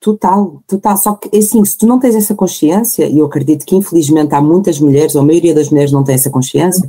[0.00, 0.96] Total, total.
[0.96, 4.40] Só que, assim, se tu não tens essa consciência, e eu acredito que infelizmente há
[4.40, 6.88] muitas mulheres, ou a maioria das mulheres não tem essa consciência,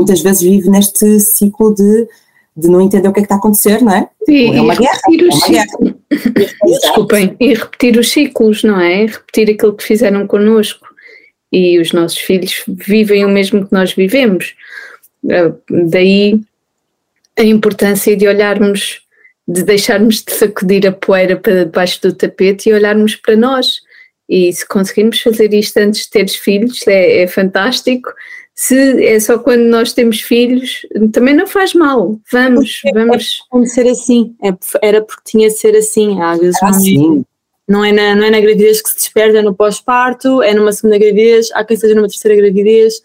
[0.00, 2.08] muitas vezes vive neste ciclo de,
[2.56, 4.08] de não entender o que é que está a acontecer, não é?
[4.24, 5.00] Sim, é uma guerra.
[5.06, 6.56] É uma guerra.
[6.64, 9.06] Desculpem, e repetir os ciclos, não é?
[9.06, 10.88] Repetir aquilo que fizeram connosco.
[11.52, 14.54] E os nossos filhos vivem o mesmo que nós vivemos.
[15.28, 15.52] Eh,
[15.88, 16.40] daí
[17.36, 19.02] a importância de olharmos,
[19.46, 23.80] de deixarmos de sacudir a poeira para debaixo do tapete e olharmos para nós.
[24.28, 28.12] E se conseguirmos fazer isto antes de teres filhos, é, é fantástico.
[28.62, 32.20] Se é só quando nós temos filhos, também não faz mal.
[32.30, 33.38] Vamos, é, vamos.
[33.54, 36.20] É ser assim, é, era porque tinha de ser assim.
[36.20, 37.22] Às vezes ah, não, é,
[37.66, 40.72] não, é na, não é na gravidez que se desperta, é no pós-parto, é numa
[40.72, 43.00] segunda gravidez, há quem seja numa terceira gravidez,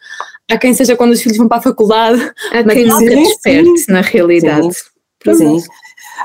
[0.51, 2.21] Há quem seja quando os filhos vão para a faculdade.
[2.51, 4.73] Há quem nunca desperte, na realidade.
[5.23, 5.59] Sim.
[5.59, 5.67] sim.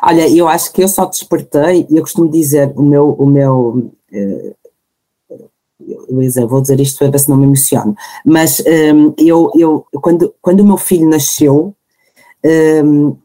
[0.03, 3.93] Olha, eu acho que eu só despertei, e eu costumo dizer, o meu, o meu
[4.13, 4.57] uh,
[6.09, 10.35] Luísa, vou dizer isto para ver se não me emociono, mas um, eu, eu quando,
[10.41, 11.75] quando o meu filho nasceu,
[12.85, 13.17] um,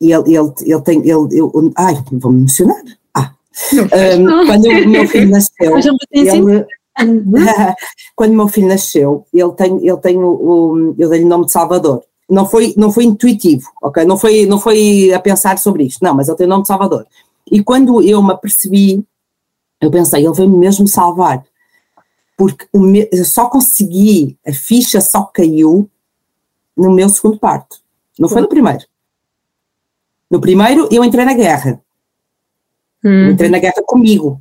[0.00, 2.82] ele, ele, ele tem, ele, eu, ai, vou-me emocionar,
[3.14, 3.32] ah,
[3.74, 5.76] um, quando o meu filho nasceu,
[6.12, 6.66] ele,
[8.16, 11.52] Quando meu filho nasceu, ele tem, ele tem o, o eu dei-lhe o nome de
[11.52, 12.02] Salvador.
[12.28, 14.04] Não foi, não foi intuitivo, ok?
[14.04, 16.68] Não foi, não foi a pensar sobre isto, não, mas ele tem o nome de
[16.68, 17.06] Salvador.
[17.50, 19.02] E quando eu me apercebi,
[19.80, 21.42] eu pensei, ele veio-me mesmo salvar.
[22.38, 25.90] Porque me, eu só consegui, a ficha só caiu
[26.74, 27.82] no meu segundo parto.
[28.18, 28.86] Não foi no primeiro.
[30.30, 31.82] No primeiro, eu entrei na guerra.
[33.04, 33.30] Hum.
[33.30, 34.40] Entrei na guerra comigo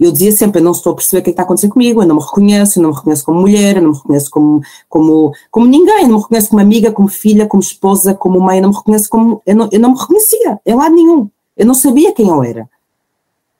[0.00, 2.02] eu dizia sempre, eu não estou a perceber o que, é que está acontecendo comigo,
[2.02, 4.60] eu não me reconheço, eu não me reconheço como mulher, eu não me reconheço como,
[4.88, 8.58] como, como ninguém, eu não me reconheço como amiga, como filha, como esposa, como mãe,
[8.58, 11.66] eu não me reconheço como, eu não, eu não me reconhecia, em lado nenhum, eu
[11.66, 12.68] não sabia quem eu era.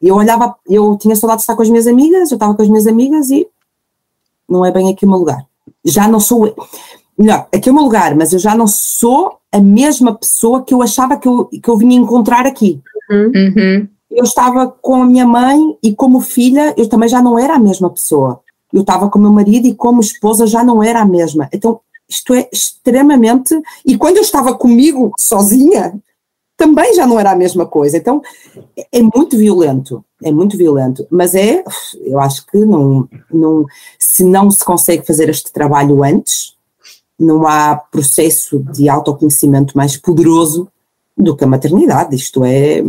[0.00, 2.68] Eu olhava, eu tinha saudade de estar com as minhas amigas, eu estava com as
[2.68, 3.48] minhas amigas e
[4.48, 5.44] não é bem aqui o meu lugar.
[5.84, 6.54] Já não sou,
[7.18, 10.72] Melhor, aqui é o meu lugar, mas eu já não sou a mesma pessoa que
[10.72, 12.80] eu achava que eu, que eu vinha encontrar aqui.
[13.10, 13.88] Uhum.
[14.08, 17.58] Eu estava com a minha mãe e como filha, eu também já não era a
[17.58, 18.40] mesma pessoa.
[18.72, 21.48] Eu estava com o meu marido e como esposa já não era a mesma.
[21.52, 23.60] Então, isto é extremamente.
[23.84, 25.98] E quando eu estava comigo sozinha,
[26.56, 27.96] também já não era a mesma coisa.
[27.96, 28.22] Então,
[28.92, 31.06] é muito violento, é muito violento.
[31.10, 31.64] Mas é,
[32.04, 33.66] eu acho que não, não,
[33.98, 36.56] se não se consegue fazer este trabalho antes,
[37.18, 40.68] não há processo de autoconhecimento mais poderoso
[41.16, 42.14] do que a maternidade.
[42.14, 42.82] Isto é,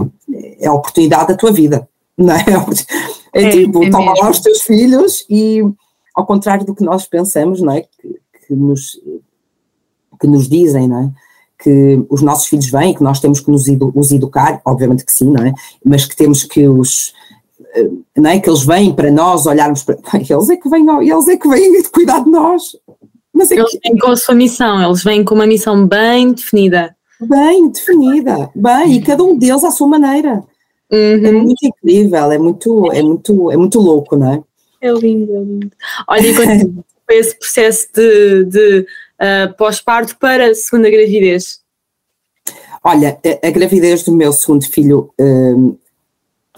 [0.59, 1.87] é a oportunidade da tua vida,
[2.17, 2.45] não é?
[3.33, 5.61] É, é tipo, é toma lá os teus filhos e,
[6.15, 7.81] ao contrário do que nós pensamos, não é?
[7.81, 8.99] Que, que, nos,
[10.19, 11.11] que nos dizem, não é?
[11.61, 15.11] Que os nossos filhos vêm, que nós temos que nos edu os educar, obviamente que
[15.11, 15.53] sim, não é?
[15.83, 17.13] Mas que temos que os
[17.75, 21.27] eh, não é que eles vêm para nós olharmos para eles é que vêm eles
[21.27, 22.61] é que vêm cuidar de nós
[23.39, 23.79] mas é eles que...
[23.87, 26.95] vêm com a sua missão, eles vêm com uma missão bem definida.
[27.21, 30.43] Bem definida, bem, e cada um deles à sua maneira.
[30.91, 31.25] Uhum.
[31.25, 34.43] É muito incrível, é muito, é muito, é muito louco, não é?
[34.81, 35.71] É lindo, é lindo.
[36.07, 38.85] Olha, e quando foi esse processo de, de
[39.19, 41.61] uh, pós-parto para a segunda gravidez?
[42.83, 45.75] Olha, a, a, gravidez do meu segundo filho um,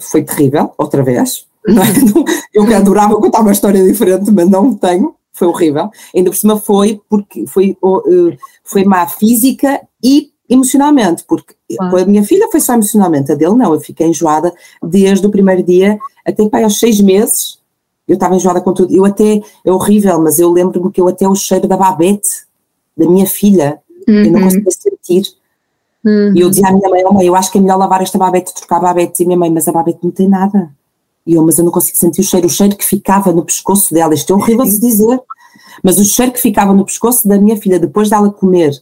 [0.00, 1.46] foi terrível, outra vez.
[1.66, 1.72] É?
[2.54, 5.90] Eu adorava contar uma história diferente, mas não tenho foi horrível.
[6.14, 12.22] Ainda por cima foi porque foi, uh, foi má física e emocionalmente, porque a minha
[12.22, 16.46] filha foi só emocionalmente, a dele não, eu fiquei enjoada desde o primeiro dia até
[16.48, 17.58] pai, aos seis meses,
[18.06, 21.26] eu estava enjoada com tudo, eu até, é horrível, mas eu lembro-me que eu até
[21.26, 22.44] o cheiro da babete,
[22.96, 24.14] da minha filha, uhum.
[24.14, 24.44] eu não uhum.
[24.44, 25.34] conseguia sentir,
[26.04, 26.32] uhum.
[26.34, 28.18] e eu dizia à minha mãe, oh, mãe, eu acho que é melhor lavar esta
[28.18, 30.70] babete, trocar a babete, e minha mãe, mas a babete não tem nada,
[31.26, 33.92] e eu, mas eu não consigo sentir o cheiro, o cheiro que ficava no pescoço
[33.92, 35.20] dela, isto é horrível de se dizer,
[35.82, 38.72] mas o cheiro que ficava no pescoço da minha filha depois dela comer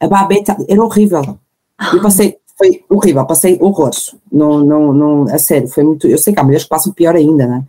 [0.00, 1.38] a babeta era horrível.
[1.92, 4.14] Eu passei, foi horrível, passei horrores.
[4.30, 6.06] Não, não, não, a sério, foi muito.
[6.06, 7.64] Eu sei que há mulheres que passam pior ainda, não é?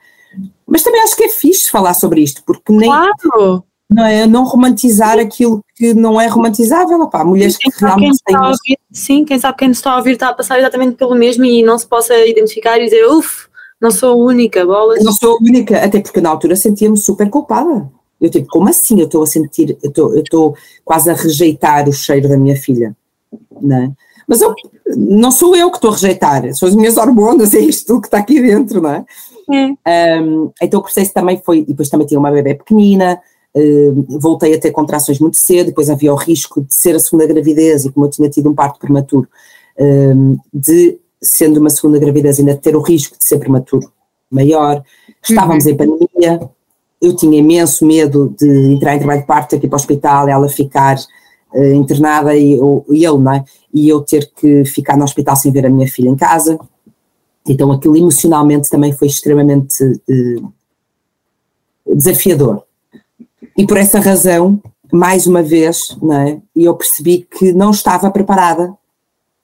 [0.68, 2.90] Mas também acho que é fixe falar sobre isto, porque nem.
[2.90, 3.64] Claro!
[3.89, 4.26] Não é?
[4.26, 7.00] Não romantizar aquilo que não é romantizável.
[7.02, 8.38] Opá, mulheres que realmente têm.
[8.38, 11.62] Ouvir, sim, quem sabe quem está a ouvir está a passar exatamente pelo mesmo e
[11.62, 13.48] não se possa identificar e dizer, uff,
[13.80, 15.04] não sou a única, bolas.
[15.04, 17.89] Não sou a única, até porque na altura sentia-me super culpada.
[18.19, 22.30] Eu tipo, como assim eu estou a sentir, eu estou quase a rejeitar o cheiro
[22.30, 22.95] da minha filha,
[23.62, 23.91] não é?
[24.28, 24.56] Mas eu,
[24.95, 28.17] não sou eu que estou a rejeitar, são as minhas hormonas, é isto que está
[28.17, 29.06] aqui dentro, não é?
[29.86, 30.19] é.
[30.19, 33.21] Um, então o processo também foi, e depois também tinha uma bebê pequenina,
[33.56, 37.26] um, voltei a ter contrações muito cedo, depois havia o risco de ser a segunda
[37.26, 39.28] gravidez, e como eu tinha tido um parto prematuro,
[39.80, 43.91] um, de sendo uma segunda gravidez, ainda ter o risco de ser prematuro
[44.30, 44.84] maior.
[45.24, 45.72] Estávamos uhum.
[45.72, 46.50] em pandemia,
[47.02, 50.50] eu tinha imenso medo de entrar em trabalho de parto aqui para o hospital, ela
[50.50, 50.98] ficar
[51.54, 53.44] uh, internada e, ou, e eu, não é?
[53.74, 56.60] E eu ter que ficar no hospital sem ver a minha filha em casa.
[57.48, 60.54] Então aquilo emocionalmente também foi extremamente uh,
[61.96, 62.64] desafiador.
[63.58, 66.41] E por essa razão, mais uma vez, não é?
[66.56, 68.74] eu percebi que não estava preparada.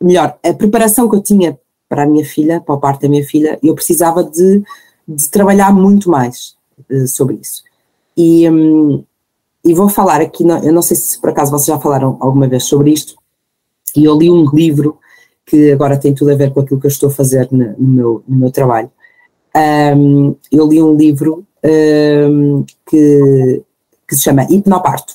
[0.02, 3.26] Melhor, a preparação que eu tinha para a minha filha, para a parte da minha
[3.26, 4.64] filha, eu precisava de,
[5.08, 6.56] de trabalhar muito mais
[6.90, 7.64] uh, sobre isso.
[8.16, 9.04] E, um,
[9.64, 12.48] e vou falar aqui, não, eu não sei se por acaso vocês já falaram alguma
[12.48, 13.16] vez sobre isto,
[13.96, 14.98] e eu li um livro
[15.46, 17.88] que agora tem tudo a ver com aquilo que eu estou a fazer no, no
[17.88, 18.90] meu, no meu trabalho.
[19.56, 23.62] Um, eu li um livro um, que,
[24.12, 25.14] que se chama Hipnoparto,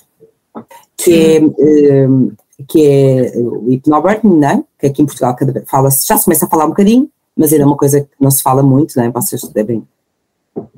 [0.96, 2.32] que é, um,
[2.66, 4.64] que é o hipnoburning, né?
[4.78, 7.66] que aqui em Portugal fala já se começa a falar um bocadinho, mas ainda é
[7.66, 9.10] uma coisa que não se fala muito, né?
[9.10, 9.86] vocês devem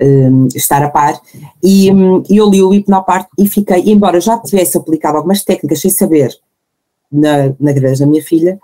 [0.01, 1.21] um, estar a par,
[1.63, 5.93] e um, eu li o hipnoparte e fiquei, embora já tivesse aplicado algumas técnicas sem
[5.93, 6.37] saber
[7.11, 8.59] na, na gravidez da minha filha,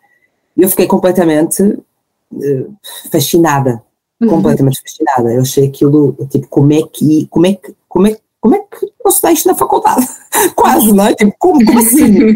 [0.57, 2.77] eu fiquei completamente uh,
[3.09, 3.81] fascinada,
[4.21, 4.29] uhum.
[4.29, 8.57] completamente fascinada, eu achei aquilo, tipo, como é que, como é que, como é, como
[8.57, 10.07] é que não se dá isto na faculdade?
[10.55, 11.15] Quase, não é?
[11.15, 12.35] Tipo, como, como assim?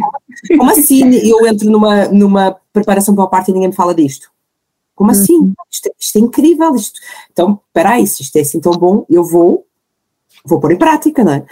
[0.56, 4.30] Como assim eu entro numa, numa preparação para o parto e ninguém me fala disto?
[4.94, 5.36] Como assim?
[5.36, 5.52] Uhum.
[5.70, 6.74] Isto, isto, é incrível.
[6.74, 6.98] Isto.
[7.30, 9.66] Então, espera se isto é assim tão bom, eu vou,
[10.46, 11.44] vou pôr em prática, não é?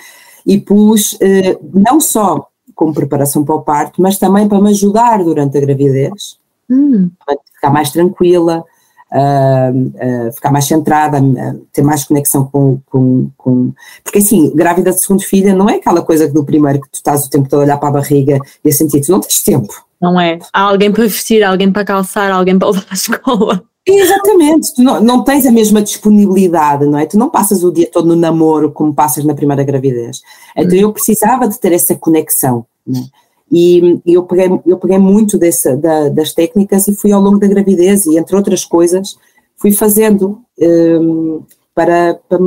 [0.46, 5.22] E pus, eh, não só como preparação para o parto, mas também para me ajudar
[5.22, 6.38] durante a gravidez,
[6.70, 7.10] uhum.
[7.26, 8.64] para ficar mais tranquila,
[9.12, 14.92] uh, uh, ficar mais centrada, uh, ter mais conexão com, com, com, Porque assim, grávida
[14.92, 17.60] de segundo filho não é aquela coisa do primeiro que tu estás o tempo todo
[17.60, 19.72] a olhar para a barriga e a sentir, tu não tens tempo.
[20.00, 20.38] Não é?
[20.52, 23.62] Há alguém para vestir, alguém para calçar, alguém para levar à escola.
[23.88, 27.06] Exatamente, tu não, não tens a mesma disponibilidade, não é?
[27.06, 30.22] Tu não passas o dia todo no namoro como passas na primeira gravidez.
[30.56, 33.25] Então eu precisava de ter essa conexão, é?
[33.50, 37.46] E eu peguei, eu peguei muito dessa, da, das técnicas e fui ao longo da
[37.46, 39.16] gravidez e, entre outras coisas,
[39.56, 41.42] fui fazendo um,
[41.74, 42.38] para, para,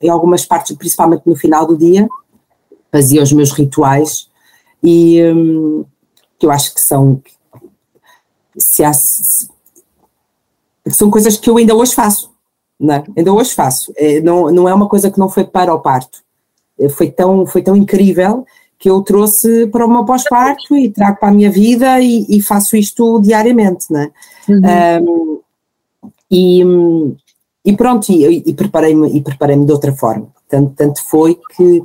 [0.00, 2.08] em algumas partes, principalmente no final do dia,
[2.90, 4.28] fazia os meus rituais
[4.82, 5.84] e um,
[6.38, 7.20] que eu acho que são
[8.56, 9.48] se há, se,
[10.90, 12.32] são coisas que eu ainda hoje faço,
[12.78, 13.04] não é?
[13.16, 16.22] ainda hoje faço, é, não, não é uma coisa que não foi para o parto,
[16.78, 18.44] é, foi tão, foi tão incrível
[18.78, 22.40] que eu trouxe para o meu pós-parto e trago para a minha vida e, e
[22.40, 24.10] faço isto diariamente, não é?
[24.48, 25.02] Uhum.
[25.02, 25.40] Um,
[26.30, 26.62] e,
[27.64, 30.28] e pronto, e, e preparei-me preparei-me de outra forma.
[30.48, 31.84] Tanto, tanto foi que uh,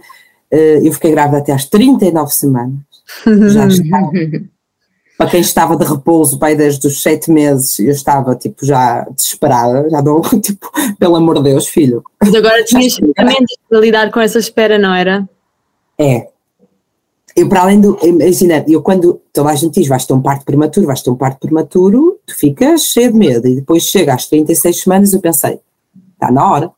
[0.51, 2.79] eu fiquei grávida até às 39 semanas.
[3.51, 4.11] Já estava.
[5.17, 9.89] para quem estava de repouso, pai, desde os sete meses, eu estava, tipo, já desesperada,
[9.89, 12.03] já dou, tipo, pelo amor de Deus, filho.
[12.21, 15.27] Mas agora tinhas ferramentas para lidar com essa espera, não era?
[15.97, 16.27] É,
[17.35, 17.97] eu, para além do.
[18.03, 21.15] Imagina, eu quando toda a gente diz vais ter um parto prematuro, vais ter um
[21.15, 23.47] parto prematuro, tu ficas cheio de medo.
[23.47, 25.59] E depois chega às 36 semanas, eu pensei,
[26.13, 26.71] está na hora,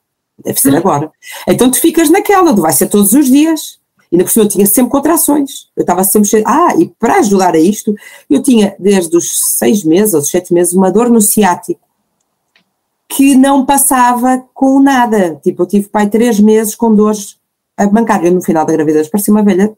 [0.43, 1.11] deve ser agora.
[1.47, 3.79] Então tu ficas naquela, vai ser todos os dias.
[4.11, 5.67] E ainda por cima eu tinha sempre contrações.
[5.75, 6.43] Eu estava sempre cheio.
[6.47, 7.93] Ah, e para ajudar a isto,
[8.29, 11.81] eu tinha desde os seis meses ou sete meses uma dor no ciático
[13.09, 15.39] que não passava com nada.
[15.43, 17.37] Tipo, eu tive pai três meses com dores
[17.77, 18.23] a bancar.
[18.23, 19.75] Eu no final da gravidez parecia uma velha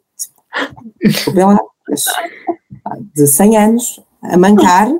[3.13, 4.91] de 100 anos, a mancar,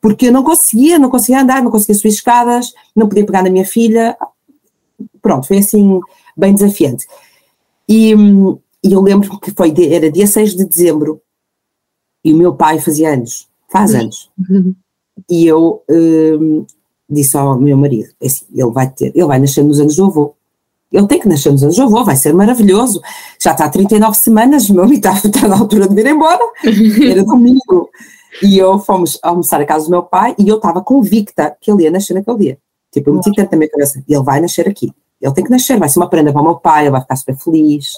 [0.00, 3.50] porque eu não conseguia, não conseguia andar, não conseguia subir escadas, não podia pegar na
[3.50, 4.16] minha filha.
[5.20, 6.00] Pronto, foi assim
[6.36, 7.06] bem desafiante.
[7.88, 8.12] E,
[8.82, 11.20] e eu lembro que foi, era dia 6 de dezembro,
[12.24, 14.30] e o meu pai fazia anos, faz anos.
[15.28, 16.64] E eu um,
[17.08, 20.06] disse ao meu marido, é assim, ele vai ter, ele vai nascer nos anos do
[20.06, 20.34] avô.
[20.92, 23.00] Ele tem que nascer nos anos do avô, vai ser maravilhoso.
[23.40, 26.44] Já está há 39 semanas, meu amigo está, está na altura de vir embora.
[27.10, 27.88] Era domingo.
[28.42, 31.84] E eu fomos almoçar a casa do meu pai e eu estava convicta que ele
[31.84, 32.58] ia nascer naquele dia.
[32.92, 34.92] Tipo, eu meti tanto na minha cabeça, ele vai nascer aqui.
[35.20, 37.16] Ele tem que nascer, vai ser uma prenda para o meu pai, ele vai ficar
[37.16, 37.92] super feliz,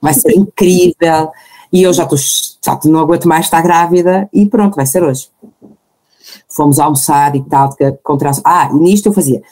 [0.00, 1.30] vai ser incrível.
[1.72, 5.30] E eu já estou, já não aguento mais estar grávida e pronto, vai ser hoje.
[6.48, 9.42] Fomos almoçar e tal, contra Ah, e nisto eu fazia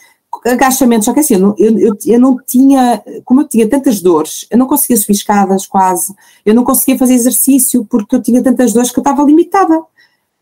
[0.49, 4.47] agachamento, só que assim, eu não, eu, eu, não tinha, como eu tinha tantas dores,
[4.49, 6.13] eu não conseguia subir escadas quase,
[6.45, 9.81] eu não conseguia fazer exercício porque eu tinha tantas dores que eu estava limitada.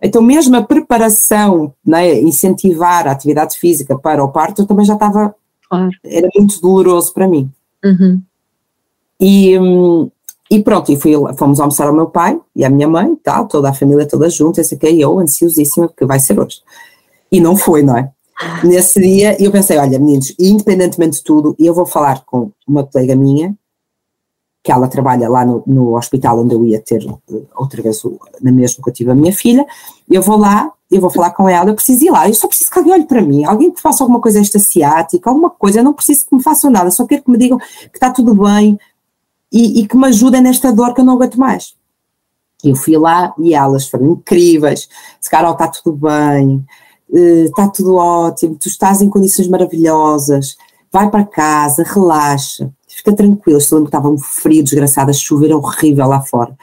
[0.01, 4.93] Então mesmo a preparação, né, incentivar a atividade física para o parto, eu também já
[4.93, 5.33] estava,
[6.03, 7.51] era muito doloroso para mim.
[7.83, 8.21] Uhum.
[9.19, 9.55] E,
[10.51, 13.69] e pronto, e fui, fomos almoçar ao meu pai e à minha mãe, tal, toda
[13.69, 16.61] a família toda junta, esse aqui, eu ansiosíssima, porque vai ser hoje.
[17.31, 18.11] E não foi, não é?
[18.63, 23.15] Nesse dia eu pensei, olha meninos, independentemente de tudo, eu vou falar com uma colega
[23.15, 23.55] minha,
[24.63, 27.05] que ela trabalha lá no, no hospital onde eu ia ter
[27.55, 28.01] outra vez
[28.41, 29.63] na mesma que eu tive a minha filha,
[30.09, 32.71] eu vou lá, eu vou falar com ela, eu preciso ir lá, eu só preciso
[32.71, 35.83] que alguém olhe para mim, alguém que faça alguma coisa esta ciática, alguma coisa, eu
[35.83, 38.79] não preciso que me façam nada, só quero que me digam que está tudo bem
[39.51, 41.75] e, e que me ajudem nesta dor que eu não aguento mais.
[42.63, 46.65] Eu fui lá e elas foram incríveis, disse, Carol, está tudo bem,
[47.15, 50.57] está eh, tudo ótimo, tu estás em condições maravilhosas,
[50.91, 53.59] vai para casa, relaxa, fica tranquilo.
[53.59, 56.55] Eu lembro que estava um frio desgraçado, a chover horrível lá fora.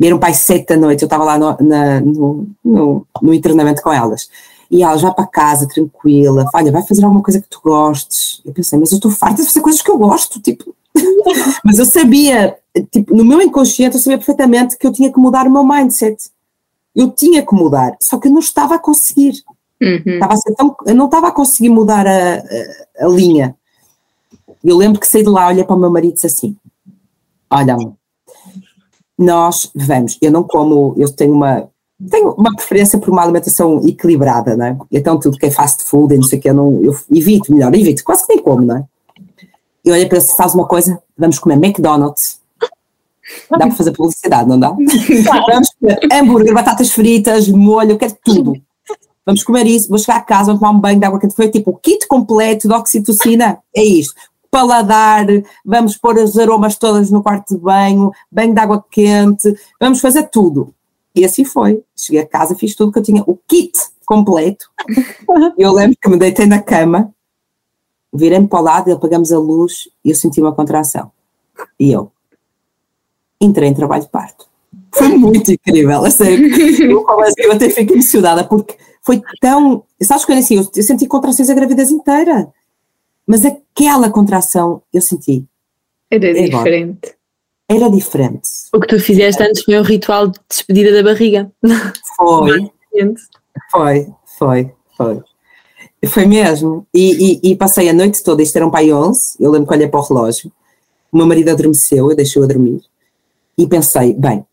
[0.00, 3.82] Era um pai sete da noite, eu estava lá no, na, no, no, no internamento
[3.82, 4.28] com elas.
[4.68, 8.40] E elas, vai para casa, tranquila, olha, vai fazer alguma coisa que tu gostes.
[8.44, 10.74] Eu pensei, mas eu estou farta de fazer coisas que eu gosto, tipo.
[11.64, 12.56] mas eu sabia,
[12.90, 16.30] tipo, no meu inconsciente, eu sabia perfeitamente que eu tinha que mudar o meu mindset.
[16.96, 19.34] Eu tinha que mudar, só que eu não estava a conseguir.
[19.82, 20.14] Uhum.
[20.14, 23.56] Estava a tão, eu não estava a conseguir mudar a, a, a, linha.
[24.62, 26.56] Eu lembro que saí de lá, olhei para o meu marido e disse assim:
[27.50, 27.76] Olha,
[29.18, 31.68] nós vamos, eu não como, eu tenho uma,
[32.08, 34.78] tenho uma preferência por uma alimentação equilibrada, não é?
[34.92, 37.52] Então tudo que é fast food e não sei o que, eu, não, eu evito,
[37.52, 38.84] melhor, evito, quase que nem como, não é?
[39.84, 42.40] E olha para se faz uma coisa, vamos comer McDonald's.
[43.50, 44.70] Dá para fazer publicidade, não dá?
[44.70, 48.62] vamos comer hambúrguer, batatas fritas, molho, eu quero tudo
[49.24, 51.34] vamos comer isso, vou chegar a casa, vamos tomar um banho de água quente.
[51.34, 54.14] Foi tipo o kit completo de oxitocina, é isto.
[54.50, 55.26] Paladar,
[55.64, 60.24] vamos pôr as aromas todas no quarto de banho, banho de água quente, vamos fazer
[60.24, 60.74] tudo.
[61.14, 61.82] E assim foi.
[61.96, 63.72] Cheguei a casa, fiz tudo que eu tinha, o kit
[64.04, 64.66] completo.
[65.56, 67.14] Eu lembro que me deitei na cama,
[68.12, 71.10] virei-me para o lado, apagamos a luz e eu senti uma contração.
[71.78, 72.12] E eu
[73.40, 74.51] entrei em trabalho de parto.
[74.94, 76.50] Foi muito incrível, a sério.
[76.82, 77.06] Eu,
[77.38, 79.84] eu até fico emocionada porque foi tão.
[80.02, 82.52] Sabes quando assim, eu, eu senti contrações a gravidez inteira,
[83.26, 85.44] mas aquela contração eu senti.
[86.10, 87.14] Era é diferente.
[87.68, 88.48] Era diferente.
[88.74, 91.50] O que tu fizeste antes foi um ritual de despedida da barriga.
[92.16, 92.70] Foi.
[93.70, 94.06] foi,
[94.38, 95.22] foi, foi.
[96.06, 96.86] Foi mesmo.
[96.92, 99.74] E, e, e, passei a noite toda, isto era um pai 11, eu lembro que
[99.74, 100.52] olhei para o relógio,
[101.10, 102.82] o meu marido adormeceu, eu deixei-o a dormir,
[103.56, 104.44] e pensei, bem,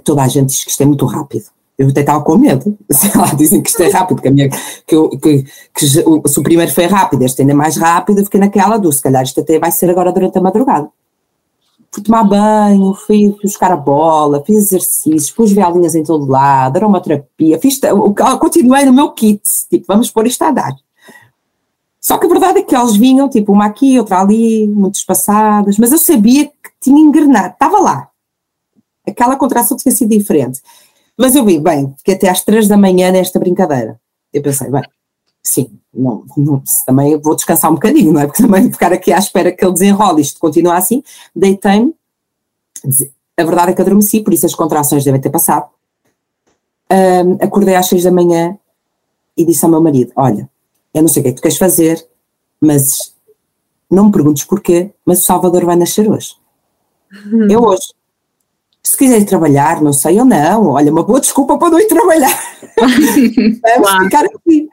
[0.00, 1.46] toda a gente diz que isto é muito rápido.
[1.78, 4.48] Eu até estava com medo, sei lá, dizem que isto é rápido, que, a minha,
[4.86, 8.24] que, eu, que, que se o primeiro foi rápido, este ainda é mais rápido, eu
[8.24, 10.88] fiquei naquela do, se calhar isto até vai ser agora durante a madrugada
[11.92, 17.60] fui tomar banho, fui buscar a bola, fiz exercícios, pus velinhas em todo lado, aromaterapia,
[17.60, 17.78] fiz,
[18.40, 20.74] continuei no meu kit, tipo, vamos pôr isto a dar.
[22.00, 25.76] Só que a verdade é que eles vinham, tipo, uma aqui, outra ali, muito espaçadas,
[25.76, 28.08] mas eu sabia que tinha engrenado, estava lá.
[29.06, 30.60] Aquela contração tinha sido diferente.
[31.16, 34.00] Mas eu vi, bem, fiquei até às três da manhã nesta brincadeira.
[34.32, 34.82] Eu pensei, bem,
[35.42, 38.26] sim, não, não, também vou descansar um bocadinho, não é?
[38.26, 41.02] Porque também ficar aqui à espera que ele desenrole isto continua assim,
[41.34, 41.94] deitei-me,
[43.36, 45.68] a verdade é que adormeci, por isso as contrações devem ter passado.
[46.90, 48.56] Um, acordei às seis da manhã
[49.36, 50.48] e disse ao meu marido: Olha,
[50.92, 52.06] eu não sei o que é que tu queres fazer,
[52.60, 53.14] mas
[53.90, 56.34] não me perguntes porquê, mas o Salvador vai nascer hoje.
[57.12, 57.50] Uhum.
[57.50, 57.94] Eu hoje.
[58.84, 61.86] Se quiser ir trabalhar, não sei ou não, olha, uma boa desculpa para não ir
[61.86, 62.36] trabalhar.
[62.76, 64.68] Vamos ficar aqui.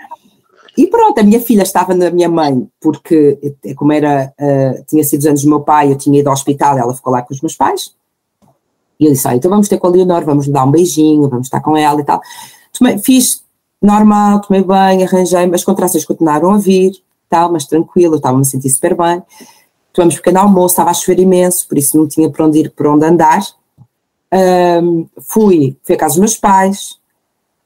[0.77, 3.37] E pronto, a minha filha estava na minha mãe, porque
[3.75, 6.77] como era, uh, tinha sido os anos do meu pai, eu tinha ido ao hospital,
[6.77, 7.93] ela ficou lá com os meus pais.
[8.99, 11.47] E eu disse, ah, então vamos ter com a Leonor, vamos dar um beijinho, vamos
[11.47, 12.21] estar com ela e tal.
[12.77, 13.43] Tomei, fiz
[13.81, 16.93] normal, tomei bem, arranjei, as contrações continuaram a vir,
[17.29, 19.21] tal, mas tranquilo, estava-me a sentir super bem.
[19.93, 22.91] Tomamos pequeno almoço, estava a chover imenso, por isso não tinha para onde ir, para
[22.91, 23.41] onde andar.
[24.31, 26.99] Um, fui, fui a casa dos meus pais,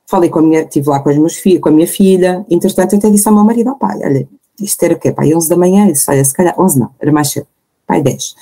[0.07, 2.95] falei com a minha, estive lá com as meus filhos, com a minha filha, entretanto
[2.95, 4.28] até disse ao meu marido, ao pai, olha,
[4.59, 6.89] isto era o quê, pai, 11 da manhã, eu disse, olha, se calhar, 11 não,
[6.99, 7.47] era mais cedo,
[7.86, 8.36] pai, 10.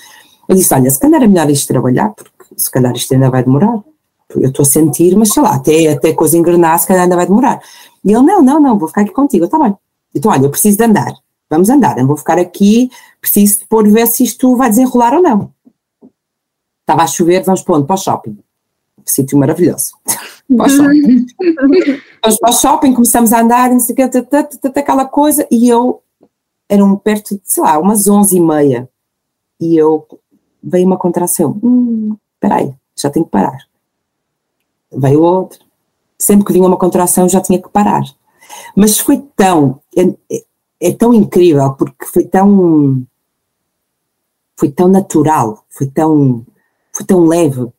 [0.47, 3.43] Eu disse, olha, se calhar é melhor isto trabalhar, porque se calhar isto ainda vai
[3.43, 3.81] demorar,
[4.35, 7.25] eu estou a sentir, mas sei lá, até, até coisa engrenar, se calhar ainda vai
[7.25, 7.61] demorar.
[8.03, 9.75] E ele, não, não, não, vou ficar aqui contigo, está bem.
[10.13, 11.13] Então, olha, eu preciso de andar,
[11.49, 15.21] vamos andar, eu vou ficar aqui, preciso de pôr, ver se isto vai desenrolar ou
[15.21, 15.51] não.
[16.91, 17.87] Estava a chover, vamos para onde?
[17.87, 18.37] Para o shopping.
[19.05, 19.93] Sítio maravilhoso
[20.57, 21.25] para o shopping.
[22.21, 26.03] Vamos para o shopping, começamos a andar, não sei o que, aquela coisa, e eu,
[26.67, 28.89] eram perto de, sei lá, umas onze e meia,
[29.57, 30.05] e eu,
[30.61, 33.57] veio uma contração, hum, aí, já tenho que parar.
[34.91, 35.59] Veio outra,
[36.19, 38.03] sempre que vinha uma contração já tinha que parar.
[38.75, 40.43] Mas foi tão, é, é,
[40.81, 43.07] é tão incrível, porque foi tão,
[44.57, 46.45] foi tão natural, foi tão,
[46.93, 47.71] foi tão leve,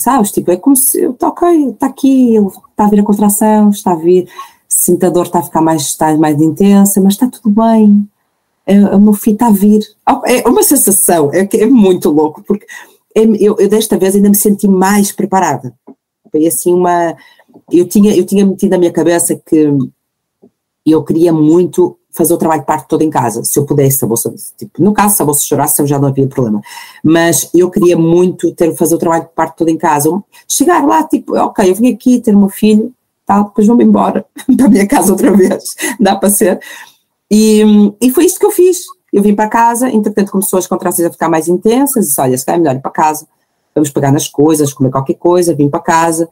[0.00, 0.30] Sabes?
[0.30, 3.96] Tipo, é como se, está ok, está aqui, está a vir a contração, está a
[3.96, 4.28] vir,
[4.68, 8.08] sinto a dor está a ficar mais, está mais intensa, mas está tudo bem,
[8.64, 9.82] é, o meu filho está a vir.
[10.24, 12.64] É uma sensação, é, é muito louco, porque
[13.12, 15.74] é, eu, eu, desta vez ainda me senti mais preparada.
[16.30, 17.16] Foi assim uma.
[17.72, 19.74] Eu tinha, eu tinha metido na minha cabeça que
[20.86, 24.08] eu queria muito fazer o trabalho de parte todo em casa, se eu pudesse, a
[24.08, 26.60] bolsa, tipo, no caso, se a bolsa chorasse, já não havia problema,
[27.02, 30.10] mas eu queria muito ter, fazer o trabalho de parte todo em casa,
[30.48, 32.92] chegar lá, tipo, ok, eu vim aqui ter o meu filho,
[33.24, 35.62] tal, depois vou-me embora para a minha casa outra vez,
[36.00, 36.60] dá para ser,
[37.30, 37.62] e,
[38.00, 38.78] e foi isto que eu fiz,
[39.12, 42.44] eu vim para casa, entretanto começou as contrações a ficar mais intensas, disse, olha, se
[42.44, 43.28] calhar é melhor ir para casa,
[43.72, 46.28] vamos pegar nas coisas, comer qualquer coisa, vim para casa,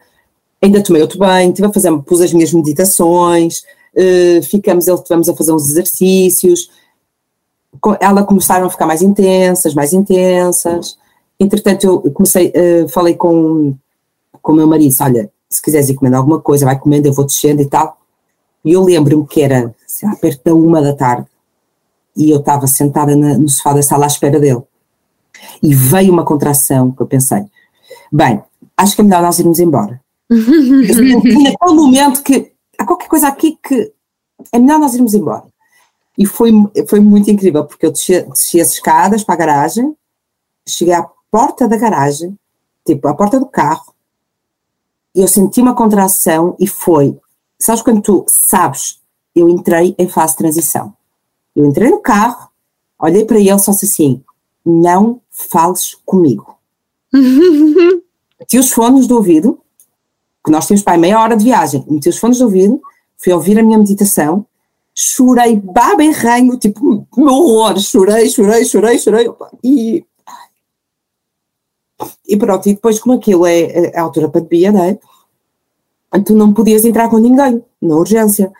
[0.60, 3.62] ainda tomei outro banho, estive a fazer, pus as minhas meditações,
[3.96, 6.70] uh, ficamos, estivemos a fazer uns exercícios,
[8.00, 10.98] ela começaram a ficar mais intensas, mais intensas,
[11.38, 13.74] entretanto eu comecei, uh, falei com,
[14.42, 17.24] com o meu marido, olha, se quiseres ir comendo alguma coisa, vai comendo, eu vou
[17.24, 17.98] descendo e tal,
[18.64, 21.26] e eu lembro-me que era, sei lá, perto da uma da tarde,
[22.16, 24.62] e eu estava sentada na, no sofá da sala à espera dele,
[25.62, 27.44] e veio uma contração que eu pensei,
[28.12, 28.42] bem,
[28.76, 30.00] acho que é melhor nós irmos embora.
[30.30, 33.92] naquele momento que há qualquer coisa aqui que
[34.52, 35.44] é melhor nós irmos embora.
[36.18, 36.50] E foi,
[36.88, 39.94] foi muito incrível, porque eu desci, desci as escadas para a garagem,
[40.66, 42.38] cheguei à porta da garagem,
[42.84, 43.94] tipo, à porta do carro,
[45.14, 47.18] e eu senti uma contração e foi,
[47.58, 49.00] sabes quando tu sabes,
[49.34, 50.94] eu entrei em fase de transição.
[51.54, 52.50] Eu entrei no carro,
[52.98, 54.22] olhei para ele só assim,
[54.64, 56.58] não fales comigo.
[58.38, 59.58] Meti os fones do ouvido,
[60.46, 62.80] que nós temos para meia hora de viagem, meti os fones de ouvido,
[63.18, 64.46] fui ouvir a minha meditação,
[64.94, 69.28] chorei baba em ranho, tipo, meu horror, chorei, chorei, chorei, chorei,
[69.62, 70.04] e
[72.28, 74.98] E pronto, e depois como aquilo é, é a altura pandemia, não é?
[76.24, 78.52] Tu não podias entrar com ninguém, na urgência.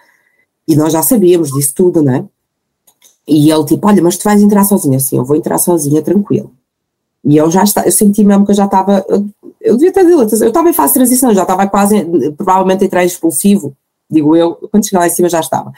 [0.67, 2.25] E nós já sabíamos disso tudo, não é?
[3.29, 4.99] E ele tipo, olha, mas tu vais entrar sozinha?
[4.99, 6.53] Sim, eu vou entrar sozinha, tranquilo.
[7.25, 9.05] E eu já está, eu senti mesmo que eu já estava,
[9.67, 12.05] eu, devia ter dilatação, eu estava em fase de transição, já estava quase,
[12.37, 13.77] provavelmente entrar expulsivo,
[14.09, 15.73] digo eu, quando cheguei lá em cima já estava.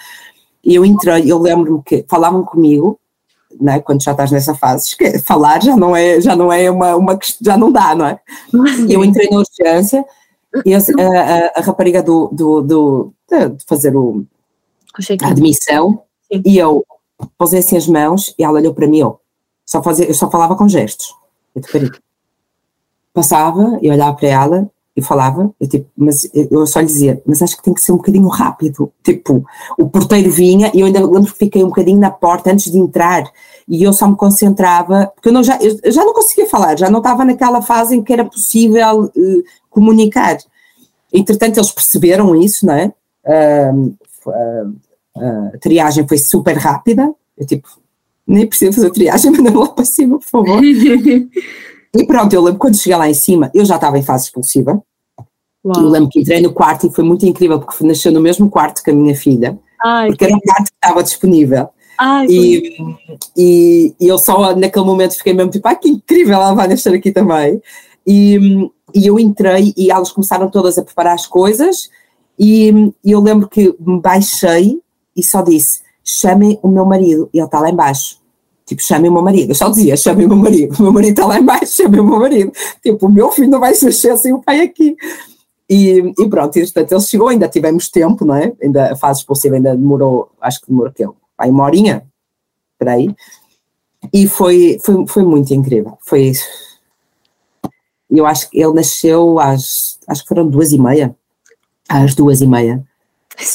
[0.63, 3.01] E eu entrei, eu lembro-me que falavam comigo,
[3.61, 7.19] né, quando já estás nessa fase, falar já não é, já não é uma, uma
[7.41, 8.21] já não dá, não é?
[8.89, 10.05] Eu entrei na urgência
[10.65, 14.25] e a, a, a rapariga do, do, do, de fazer o,
[15.23, 16.43] a admissão Sim.
[16.45, 16.85] e eu
[17.37, 19.19] posei assim as mãos e ela olhou para mim, eu
[19.65, 21.15] só, fazia, eu só falava com gestos.
[21.55, 21.63] Eu,
[23.13, 27.41] Passava e olhava para ela e falava, eu, tipo, mas eu só lhe dizia, mas
[27.41, 28.93] acho que tem que ser um bocadinho rápido.
[29.05, 29.45] Tipo,
[29.79, 32.77] o porteiro vinha e eu ainda lembro que fiquei um bocadinho na porta antes de
[32.77, 33.23] entrar
[33.69, 36.91] e eu só me concentrava, porque eu, não, já, eu já não conseguia falar, já
[36.91, 40.37] não estava naquela fase em que era possível uh, comunicar.
[41.13, 42.93] Entretanto, eles perceberam isso, não é?
[43.25, 43.97] Uh,
[44.27, 47.69] uh, a triagem foi super rápida, eu tipo,
[48.27, 50.61] nem preciso fazer triagem, manda-me lá para cima, por favor.
[51.95, 54.83] e pronto, eu lembro quando cheguei lá em cima, eu já estava em fase expulsiva,
[55.65, 55.83] Uau.
[55.83, 58.83] Eu lembro que entrei no quarto e foi muito incrível porque nasceu no mesmo quarto
[58.83, 61.69] que a minha filha, Ai, porque era um quarto que estava disponível.
[61.99, 62.77] Ai, e,
[63.37, 66.95] e, e, eu só naquele momento fiquei mesmo tipo, ah, que incrível, ela vai nascer
[66.95, 67.61] aqui também.
[68.07, 71.91] E, e eu entrei e elas começaram todas a preparar as coisas
[72.39, 74.81] e, e eu lembro que me baixei
[75.17, 78.18] e só disse, chamem o meu marido, e ele está lá embaixo.
[78.69, 79.51] Tipo, chamem o meu marido.
[79.51, 80.77] Eu só dizia, chamem o meu marido.
[80.79, 82.53] O meu marido está lá embaixo, chamem o meu marido.
[82.83, 84.95] Tipo, o meu filho não vai mexer sem o pai aqui.
[85.71, 88.53] E, e pronto, e portanto ele chegou, ainda tivemos tempo, não é?
[88.63, 91.05] Ainda a fase expulsiva ainda demorou, acho que demorou que
[91.37, 92.07] vai uma horinha,
[92.79, 93.09] por aí.
[94.13, 95.97] E foi, foi, foi muito incrível.
[96.03, 96.33] Foi.
[98.11, 99.99] Eu acho que ele nasceu às.
[100.07, 101.17] Acho que foram duas e meia.
[101.89, 102.85] Às duas e meia.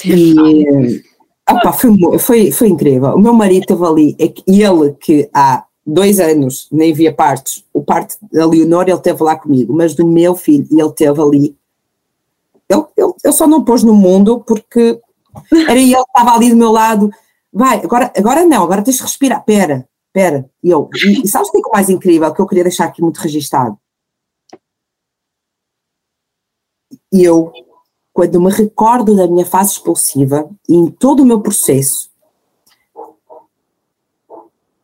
[0.05, 1.03] E.
[1.49, 3.15] Opa, foi, foi, foi incrível.
[3.15, 7.65] O meu marido esteve ali, é e ele que há dois anos nem via partos,
[7.73, 11.57] o parto da Leonor ele esteve lá comigo, mas do meu filho, ele esteve ali
[12.69, 14.99] ele, ele, ele só não pôs no mundo porque
[15.67, 17.09] era ele que estava ali do meu lado.
[17.51, 19.43] Vai, agora, agora não, agora tens de respirar.
[19.43, 20.49] Pera, pera.
[20.63, 22.85] E eu, e, e sabes o que é, o mais incrível que eu queria deixar
[22.85, 23.77] aqui muito registado?
[27.11, 27.51] Eu,
[28.13, 32.11] quando me recordo da minha fase expulsiva e em todo o meu processo,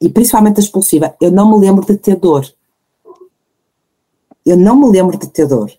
[0.01, 2.45] e principalmente a expulsiva, eu não me lembro de ter dor.
[4.45, 5.71] Eu não me lembro de ter dor.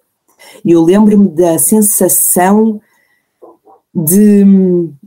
[0.65, 2.81] Eu lembro-me da sensação
[3.95, 4.45] de.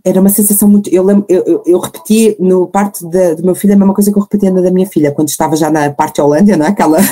[0.04, 0.90] Era uma sensação muito.
[0.90, 4.18] Eu, lembro, eu, eu, repeti no parte da, do meu filho a mesma coisa que
[4.18, 6.70] eu repetia na da minha filha, quando estava já na parte Holândia, não é?
[6.70, 6.98] Aquela.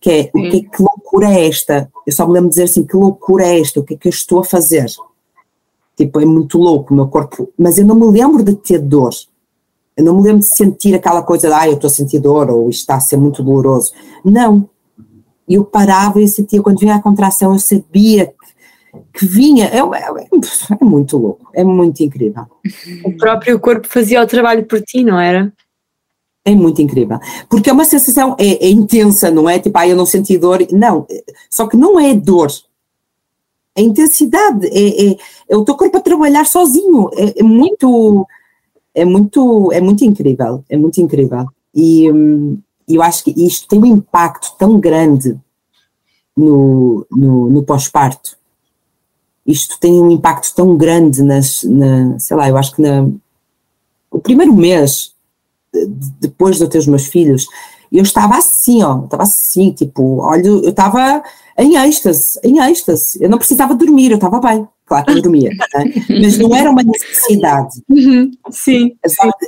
[0.00, 1.92] Que é: o que, é, que loucura é esta?
[2.06, 3.80] Eu só me lembro de dizer assim: que loucura é esta?
[3.80, 4.86] O que é que eu estou a fazer?
[5.94, 7.50] Tipo, é muito louco o meu corpo.
[7.58, 9.10] Mas eu não me lembro de ter dor.
[9.94, 12.48] Eu não me lembro de sentir aquela coisa de, ah, eu estou a sentir dor,
[12.48, 13.92] ou isto está a ser muito doloroso.
[14.24, 14.66] Não,
[15.46, 18.32] eu parava e sentia, quando vinha a contração, eu sabia
[19.12, 19.66] que, vinha.
[19.66, 22.44] É, é, é, muito louco, é muito incrível.
[23.04, 25.52] O próprio corpo fazia o trabalho por ti, não era?
[26.44, 27.18] É muito incrível.
[27.48, 29.58] Porque é uma sensação, é, é intensa, não é?
[29.58, 30.66] Tipo, ah, eu não senti dor.
[30.72, 31.06] Não,
[31.50, 32.50] só que não é dor.
[33.76, 35.16] É intensidade, é, é,
[35.48, 37.08] é o teu corpo a trabalhar sozinho.
[37.14, 38.26] É, é, muito,
[38.94, 41.46] é muito, é muito incrível, é muito incrível.
[41.74, 45.38] E, hum, eu acho que isto tem um impacto tão grande
[46.36, 48.39] no, no, no pós-parto.
[49.46, 53.08] Isto tem um impacto tão grande nas, na, sei lá, eu acho que na,
[54.10, 55.14] o primeiro mês
[56.20, 57.46] depois de eu ter os meus filhos,
[57.92, 61.22] eu estava assim, ó, estava assim, tipo, olha, eu estava
[61.58, 65.50] em êxtase, em êxtase, eu não precisava dormir, eu estava bem, claro que eu dormia,
[65.74, 65.84] né?
[66.20, 67.82] mas não era uma necessidade.
[67.88, 68.96] Uhum, sim.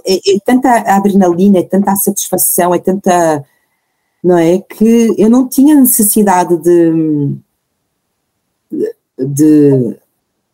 [0.05, 3.45] É, é, tanta adrenalina, é tanta satisfação, é tanta.
[4.22, 4.59] Não é?
[4.59, 7.34] Que eu não tinha necessidade de.
[8.70, 8.95] de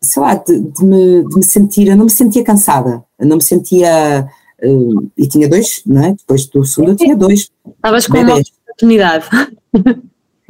[0.00, 3.36] sei lá, de, de, me, de me sentir, eu não me sentia cansada, eu não
[3.36, 4.28] me sentia.
[4.62, 6.12] Uh, e tinha dois, não é?
[6.12, 7.50] Depois do segundo eu tinha dois.
[7.66, 9.26] Estavas com uma oportunidade.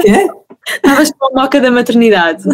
[0.01, 0.29] Quê?
[0.66, 2.45] Estavas com a moca da maternidade.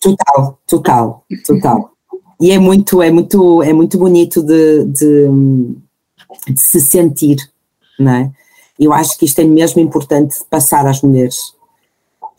[0.00, 1.92] Total, total, total.
[2.40, 5.28] E é muito, é muito, é muito bonito de, de,
[6.48, 7.36] de se sentir,
[7.98, 8.32] não é?
[8.78, 11.54] Eu acho que isto é mesmo importante passar às mulheres,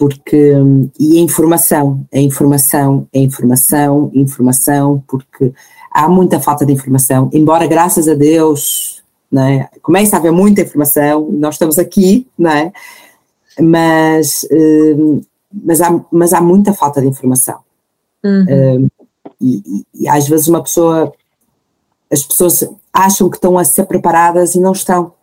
[0.04, 0.54] porque,
[1.00, 5.54] e a informação, a informação, a informação, informação, porque
[5.90, 9.02] há muita falta de informação, embora graças a Deus,
[9.32, 9.70] não é?
[9.82, 12.74] Começa a haver muita informação, nós estamos aqui, é?
[13.62, 15.22] mas, uh,
[15.54, 17.60] mas, há, mas há muita falta de informação.
[18.26, 18.44] Uhum.
[18.44, 19.06] Uh,
[19.40, 21.14] e, e, às vezes uma pessoa,
[22.12, 25.14] as pessoas acham que estão a ser preparadas e não estão,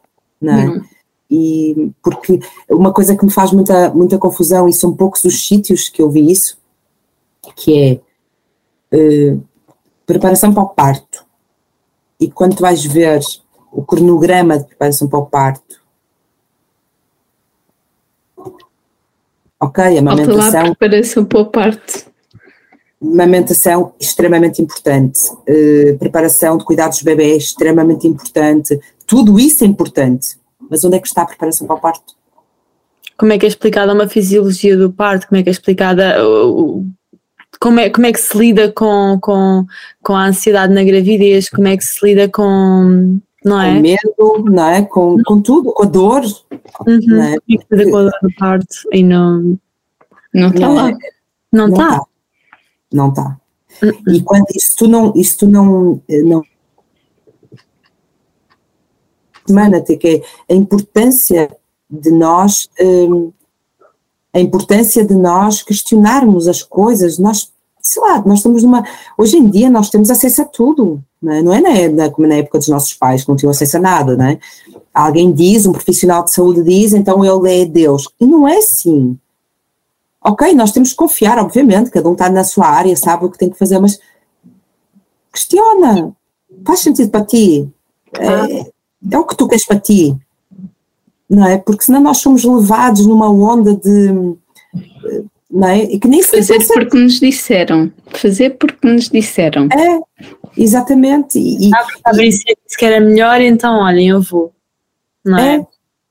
[0.40, 0.66] não é?
[0.68, 0.82] Uhum.
[1.30, 5.88] E porque uma coisa que me faz muita, muita confusão, e são poucos os sítios
[5.88, 6.58] que eu vi isso,
[7.54, 8.02] que
[8.92, 9.42] é uh,
[10.04, 11.24] preparação para o parto.
[12.18, 13.20] E quando tu vais ver
[13.72, 15.80] o cronograma de preparação para o parto,
[19.60, 20.74] ok, a amamentação.
[20.74, 22.10] preparação para o parto.
[23.00, 30.39] Amamentação extremamente importante, uh, preparação de cuidados do bebê extremamente importante, tudo isso é importante,
[30.70, 32.14] mas onde é que está a preparação para o parto?
[33.18, 35.28] Como é que é explicada uma fisiologia do parto?
[35.28, 36.16] Como é que é explicada
[37.60, 39.66] como é, como é que se lida com, com,
[40.02, 41.50] com a ansiedade na gravidez?
[41.50, 43.74] Como é que se lida com não é?
[43.74, 44.82] Com medo, não é?
[44.82, 46.22] Com, com tudo, com a dor.
[46.86, 47.00] Uhum.
[47.06, 47.36] Não é?
[47.68, 49.58] Porque, com a dor do parto e não
[50.32, 50.92] não está lá.
[51.52, 52.06] Não está
[52.92, 53.38] não está.
[53.82, 54.14] Uhum.
[54.14, 56.42] E quando isso tu não, isso tu não, não
[59.51, 61.51] semana que é a importância
[61.90, 63.32] de nós um,
[64.32, 68.84] a importância de nós questionarmos as coisas, nós, sei lá, nós estamos numa,
[69.18, 72.36] hoje em dia nós temos acesso a tudo, não é, não é na, como na
[72.36, 74.38] época dos nossos pais que não tinham acesso a nada, não é?
[74.94, 79.18] Alguém diz, um profissional de saúde diz, então ele é Deus, e não é assim,
[80.22, 83.38] Ok, nós temos que confiar, obviamente, cada um está na sua área, sabe o que
[83.38, 83.98] tem que fazer, mas
[85.32, 86.14] questiona.
[86.66, 87.66] Faz sentido para ti?
[88.18, 88.70] É,
[89.11, 90.16] é o que tu queres para ti?
[91.28, 91.59] Não é?
[91.59, 94.36] Porque senão nós somos levados numa onda de.
[95.51, 95.82] Não é?
[95.84, 97.92] E que nem Fazer porque nos disseram.
[98.09, 99.68] Fazer porque nos disseram.
[99.72, 100.01] É,
[100.57, 101.38] exatamente.
[101.38, 102.44] E, ah, e, se
[102.78, 104.53] que era melhor, então olhem, eu vou.
[105.24, 105.57] Não é?
[105.57, 105.66] é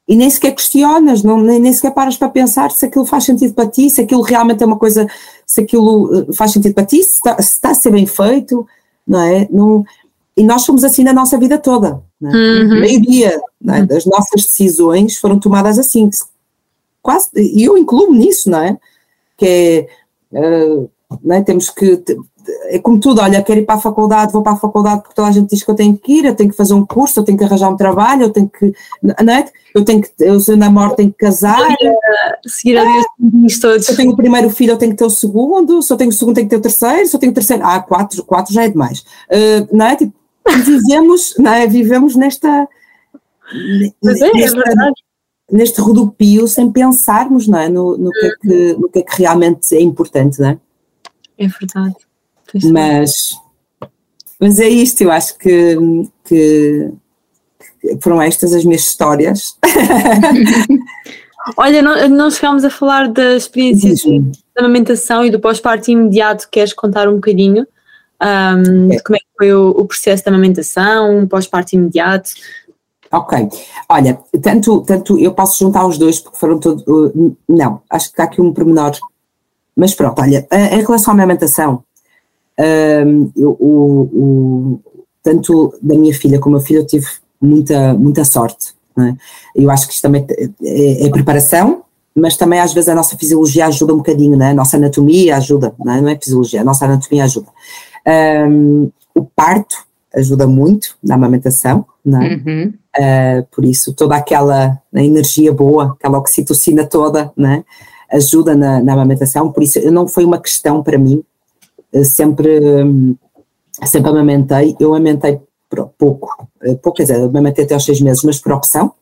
[0.09, 3.53] e nem sequer questionas, não, nem, nem sequer paras para pensar se aquilo faz sentido
[3.53, 5.07] para ti, se aquilo realmente é uma coisa,
[5.45, 8.67] se aquilo eh, faz sentido para ti, se está, se está a ser bem feito,
[9.05, 9.47] não é?
[9.51, 9.85] Não,
[10.35, 12.01] e nós somos assim na nossa vida toda.
[12.19, 12.33] Não é?
[12.33, 12.79] uhum.
[12.79, 13.83] Meio-dia é?
[13.83, 16.09] das nossas decisões foram tomadas assim,
[17.01, 18.77] quase, e eu incluo nisso, não é?
[19.37, 19.87] Que
[20.33, 20.89] é, uh,
[21.23, 21.41] não é?
[21.41, 22.03] temos que
[22.65, 25.27] é como tudo, olha, quero ir para a faculdade, vou para a faculdade porque toda
[25.27, 27.23] a gente diz que eu tenho que ir, eu tenho que fazer um curso, eu
[27.23, 28.73] tenho que arranjar um trabalho, eu tenho que,
[29.03, 29.45] não é?
[29.73, 31.75] Eu tenho que, eu se eu namoro tenho que casar.
[32.45, 33.03] Seguir a é,
[33.61, 33.85] todos.
[33.85, 36.09] Se eu tenho o primeiro filho, eu tenho que ter o segundo, se eu tenho
[36.09, 38.53] o segundo, tenho que ter o terceiro, se eu tenho o terceiro, ah, quatro, quatro
[38.53, 38.99] já é demais.
[39.29, 39.95] Uh, não é?
[39.95, 40.13] Tipo,
[40.57, 41.67] vivemos, não é?
[41.67, 42.67] Vivemos nesta...
[44.03, 44.91] Mas é, nesta, é
[45.51, 47.67] neste rodopio sem pensarmos não é?
[47.67, 50.57] no, no, que é que, no que é que realmente é importante, não é?
[51.37, 51.95] É verdade.
[52.71, 53.35] Mas,
[54.39, 55.77] mas é isto, eu acho que,
[56.25, 56.91] que
[58.01, 59.57] foram estas as minhas histórias.
[61.57, 63.93] Olha, não, não chegámos a falar da experiência
[64.55, 66.47] da amamentação e do pós-parto imediato.
[66.51, 67.65] Queres contar um bocadinho
[68.21, 68.99] um, é.
[68.99, 72.31] como é foi o, o processo da amamentação, pós-parto imediato?
[73.09, 73.49] Ok,
[73.87, 76.83] olha, tanto, tanto eu posso juntar os dois porque foram todos.
[76.85, 78.91] Uh, não, acho que há aqui um pormenor.
[79.75, 81.83] Mas pronto, olha, em relação à amamentação,
[82.59, 84.79] um, o, o,
[85.23, 87.07] tanto da minha filha como a filha eu tive
[87.41, 88.73] muita, muita sorte.
[88.99, 89.15] É?
[89.55, 90.27] Eu acho que isto também
[90.61, 91.83] é, é, preparação,
[92.13, 94.49] mas também às vezes a nossa fisiologia ajuda um bocadinho, né?
[94.49, 97.47] a nossa anatomia ajuda, não é, não é fisiologia, a nossa anatomia ajuda.
[98.05, 99.75] Um, o parto
[100.15, 102.35] ajuda muito na amamentação, não é?
[102.35, 102.73] Uhum.
[102.97, 107.63] Uh, por isso toda aquela energia boa, aquela oxitocina toda, né?
[108.11, 111.23] ajuda na, na amamentação, por isso não foi uma questão para mim
[112.03, 112.59] sempre,
[113.85, 115.39] sempre amamentei, eu amamentei
[115.97, 118.93] pouco, eh, pouco, quer dizer, amamentei até aos seis meses, mas por opção,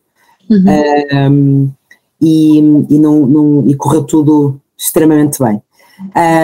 [0.48, 1.30] uhum.
[1.30, 1.70] um,
[2.20, 5.62] e, e, não, não, e correu tudo extremamente bem.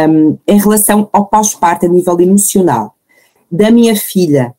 [0.08, 2.93] Um, em relação ao pós-parto a nível emocional,
[3.50, 4.54] da minha filha,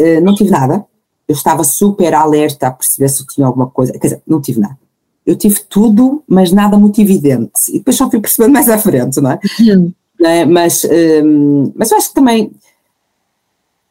[0.00, 0.84] uh, não tive nada,
[1.26, 4.78] eu estava super alerta a perceber se tinha alguma coisa, quer dizer, não tive nada.
[5.24, 7.52] Eu tive tudo, mas nada muito evidente.
[7.70, 9.38] E depois só fui percebendo mais à frente, não é?
[9.60, 9.92] Uhum
[10.24, 10.44] né?
[10.44, 10.84] mas,
[11.22, 12.52] um, mas eu acho que também.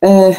[0.03, 0.35] Uh,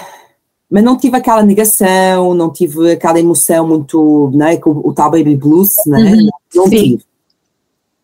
[0.69, 5.37] mas não tive aquela negação, não tive aquela emoção muito, né, o, o tal baby
[5.37, 5.99] blues, né?
[5.99, 7.05] Uhum, não tive.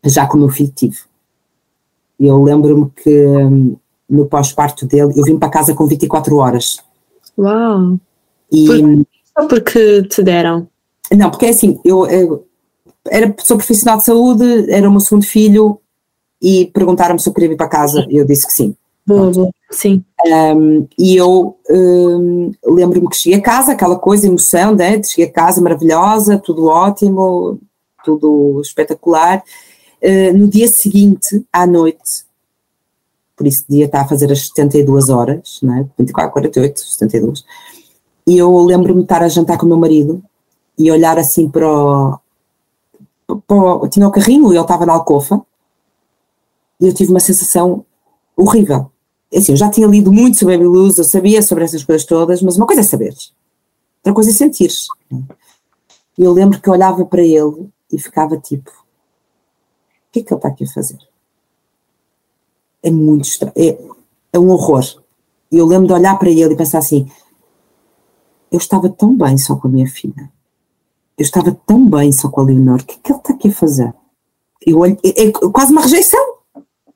[0.05, 0.99] Já como eu filho tive.
[2.19, 3.77] Eu lembro-me que um,
[4.11, 6.79] no pós-parto dele, eu vim para casa com 24 horas.
[7.39, 7.99] Uau!
[8.53, 9.07] E, Por,
[9.39, 10.67] só porque te deram?
[11.17, 12.47] Não, porque é assim, eu, eu
[13.09, 15.81] era sou profissional de saúde, era o meu segundo filho,
[16.43, 18.75] e perguntaram-me se eu queria vir para casa e eu disse que sim.
[19.07, 19.51] Boa, boa.
[19.71, 20.05] Sim.
[20.27, 25.03] Um, e eu um, lembro-me que cheguei a casa, aquela coisa, emoção, né?
[25.03, 27.59] cheguei a casa maravilhosa, tudo ótimo,
[28.05, 29.43] tudo espetacular.
[30.03, 32.25] Uh, no dia seguinte, à noite,
[33.41, 35.87] por isso dia está a fazer as 72 horas, não é?
[35.99, 37.43] 24, 48, 72,
[38.27, 40.23] e eu lembro-me de estar a jantar com o meu marido
[40.77, 42.21] e olhar assim para o,
[43.47, 45.41] para o tinha o carrinho e ele estava na alcofa,
[46.79, 47.83] e eu tive uma sensação
[48.37, 48.93] horrível.
[49.33, 51.83] É assim, eu já tinha lido muito sobre a Baby Luz, eu sabia sobre essas
[51.83, 53.15] coisas todas, mas uma coisa é saber,
[54.01, 54.71] outra coisa é sentir.
[56.19, 60.31] E eu lembro que eu olhava para ele e ficava tipo: o que é que
[60.31, 61.10] ele está aqui a fazer?
[62.83, 63.79] É muito estranho, é,
[64.33, 64.85] é um horror.
[65.51, 67.11] E eu lembro de olhar para ele e pensar assim:
[68.51, 70.31] eu estava tão bem só com a minha filha,
[71.19, 73.49] eu estava tão bem só com a Leonor, o que é que ele está aqui
[73.49, 73.95] a fazer?
[74.67, 76.35] Eu olho, é, é quase uma rejeição.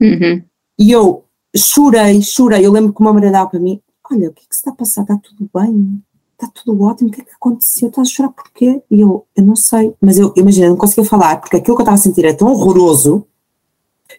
[0.00, 0.42] Uhum.
[0.78, 1.24] E eu,
[1.56, 2.64] chorei, chorei.
[2.64, 3.80] Eu lembro que uma mulher dava para mim:
[4.10, 5.02] Olha, o que é que se está a passar?
[5.02, 6.02] Está tudo bem?
[6.32, 7.08] Está tudo ótimo?
[7.08, 7.88] O que é que aconteceu?
[7.88, 8.82] Estás a chorar porquê?
[8.90, 9.94] E eu, eu não sei.
[10.00, 12.48] Mas eu, imagina, não conseguia falar, porque aquilo que eu estava a sentir é tão
[12.52, 13.26] horroroso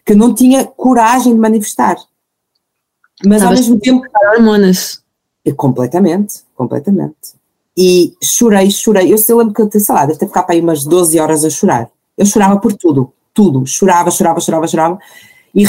[0.06, 1.96] que eu não tinha coragem de manifestar.
[3.26, 4.06] Mas ao mesmo tempo.
[4.32, 5.02] hormonas.
[5.56, 7.34] Completamente, completamente.
[7.76, 9.12] E chorei, chorei.
[9.12, 11.44] Eu sei, lembro que eu, sei lá, deve ter ficado para aí umas 12 horas
[11.44, 11.90] a chorar.
[12.16, 13.66] Eu chorava por tudo, tudo.
[13.66, 14.98] Chorava, chorava, chorava, chorava.
[15.54, 15.64] E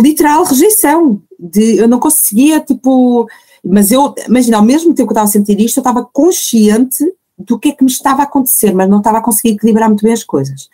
[0.00, 3.28] literal rejeição, de eu não conseguia, tipo,
[3.64, 7.04] mas eu, imagina, ao mesmo tempo que eu estava a sentir isto, eu estava consciente
[7.38, 10.02] do que é que me estava a acontecer, mas não estava a conseguir equilibrar muito
[10.02, 10.68] bem as coisas.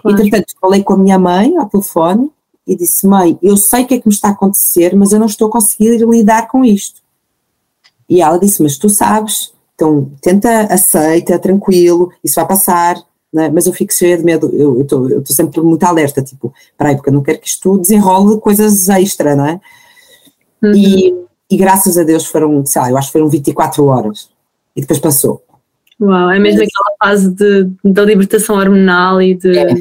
[0.00, 0.20] Claro.
[0.20, 2.30] Entretanto, falei com a minha mãe ao telefone
[2.66, 5.18] e disse: Mãe, eu sei o que é que me está a acontecer, mas eu
[5.18, 7.00] não estou a conseguir lidar com isto.
[8.08, 12.96] E ela disse: Mas tu sabes, então tenta, aceita, tranquilo, isso vai passar,
[13.32, 13.50] né?
[13.50, 17.14] mas eu fico cheia de medo, eu estou sempre muito alerta, tipo, peraí, porque eu
[17.14, 19.60] não quero que isto desenrole coisas extra, não é?
[20.62, 20.74] Uhum.
[20.74, 21.14] E,
[21.50, 24.28] e, graças a Deus foram, sei lá, eu acho que foram 24 horas
[24.74, 25.42] e depois passou.
[26.00, 29.58] Uau, é mesmo mas, aquela fase de, da libertação hormonal e de.
[29.58, 29.74] É,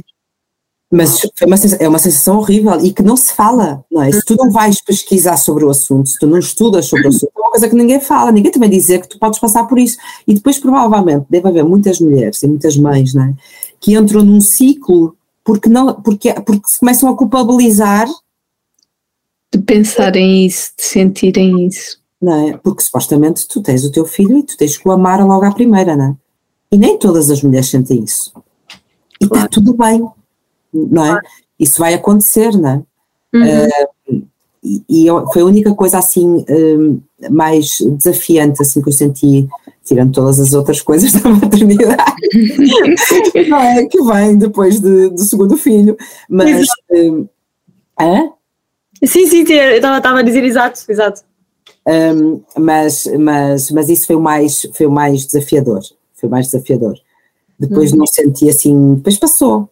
[0.92, 4.12] mas uma, é uma sensação horrível e que não se fala, não é?
[4.12, 7.32] Se tu não vais pesquisar sobre o assunto, se tu não estudas sobre o assunto,
[7.36, 9.98] é uma coisa que ninguém fala, ninguém também dizer que tu podes passar por isso.
[10.26, 13.34] E depois, provavelmente, deve haver muitas mulheres e muitas mães, não é?
[13.82, 18.08] Que entram num ciclo porque, não, porque, porque se começam a culpabilizar.
[19.54, 22.02] De pensarem isso, de sentirem isso.
[22.22, 22.58] Não é?
[22.58, 25.52] Porque supostamente tu tens o teu filho e tu tens que o amar logo à
[25.52, 26.16] primeira, não é?
[26.72, 28.34] E nem todas as mulheres sentem isso.
[29.22, 29.50] E está claro.
[29.50, 30.04] tudo bem
[30.74, 31.22] não é?
[31.60, 32.84] Isso vai acontecer, não é?
[33.34, 33.68] Uhum.
[33.68, 34.28] Uh,
[34.64, 39.48] e, e eu, foi a única coisa assim um, mais desafiante assim que eu senti,
[39.84, 42.04] tirando todas as outras coisas da maternidade,
[43.48, 43.86] não é?
[43.86, 45.98] Que vem depois de, do segundo filho,
[46.30, 46.68] mas.
[46.92, 47.28] Um,
[48.00, 48.30] hã?
[49.06, 51.22] Sim, sim, eu estava a dizer exato, exato.
[51.88, 55.82] Um, mas, mas, mas isso foi o mais, foi o mais desafiador,
[56.14, 57.00] foi o mais desafiador.
[57.58, 58.00] Depois uhum.
[58.00, 59.70] não senti assim, depois passou,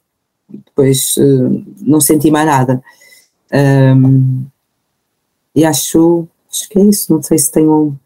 [0.49, 2.81] depois uh, não senti mais nada.
[3.53, 4.45] Um,
[5.53, 7.99] e acho, acho que é isso, não sei se tenho.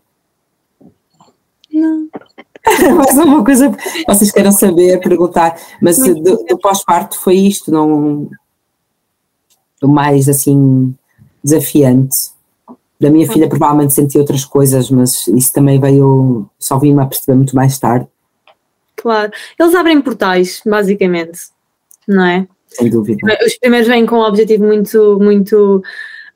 [1.72, 2.10] Não.
[2.98, 3.72] mais uma coisa
[4.08, 8.30] vocês queiram saber, perguntar, mas do, do pós-parto foi isto, não
[9.82, 10.94] o mais assim
[11.44, 12.32] desafiante.
[13.00, 17.38] Da minha filha provavelmente senti outras coisas, mas isso também veio, só vim-me a perceber
[17.38, 18.06] muito mais tarde.
[18.98, 21.40] Claro, eles abrem portais, basicamente
[22.10, 22.48] não é?
[22.68, 23.20] Sem dúvida.
[23.46, 25.84] Os primeiros vêm com um objetivo muito, muito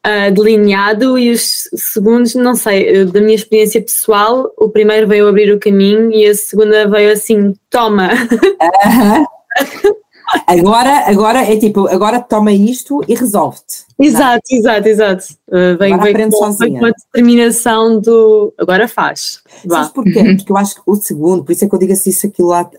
[0.05, 5.51] uh, delineado e os segundos, não sei, da minha experiência pessoal, o primeiro veio abrir
[5.51, 8.09] o caminho e a segunda veio assim, toma.
[8.13, 9.25] Uh
[9.83, 9.93] -huh.
[10.47, 13.85] Agora, agora é tipo, agora toma isto e resolve-te.
[13.99, 15.25] Exato, exato, exato.
[15.47, 19.41] Uh, vem, vem, com, vem, com, a determinação do agora faz.
[19.67, 20.19] Sabes porquê?
[20.19, 20.37] Uhum.
[20.37, 22.49] Porque eu acho que o segundo, por isso é que eu digo assim, isso aquilo
[22.49, 22.69] lá,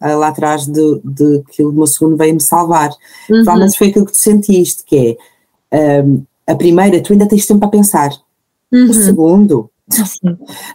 [0.00, 2.90] lá atrás de, de que o meu segundo veio-me salvar.
[3.30, 3.44] Uhum.
[3.44, 5.18] Provavelmente foi aquilo que tu sentiste, que
[5.70, 8.10] é um, a primeira, tu ainda tens tempo para pensar.
[8.72, 8.90] Uhum.
[8.90, 9.70] O segundo,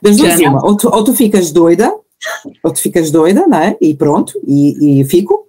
[0.01, 1.93] das duas uma, ou tu, ou tu ficas doida,
[2.63, 3.77] ou tu ficas doida, não é?
[3.81, 5.48] E pronto, e, e fico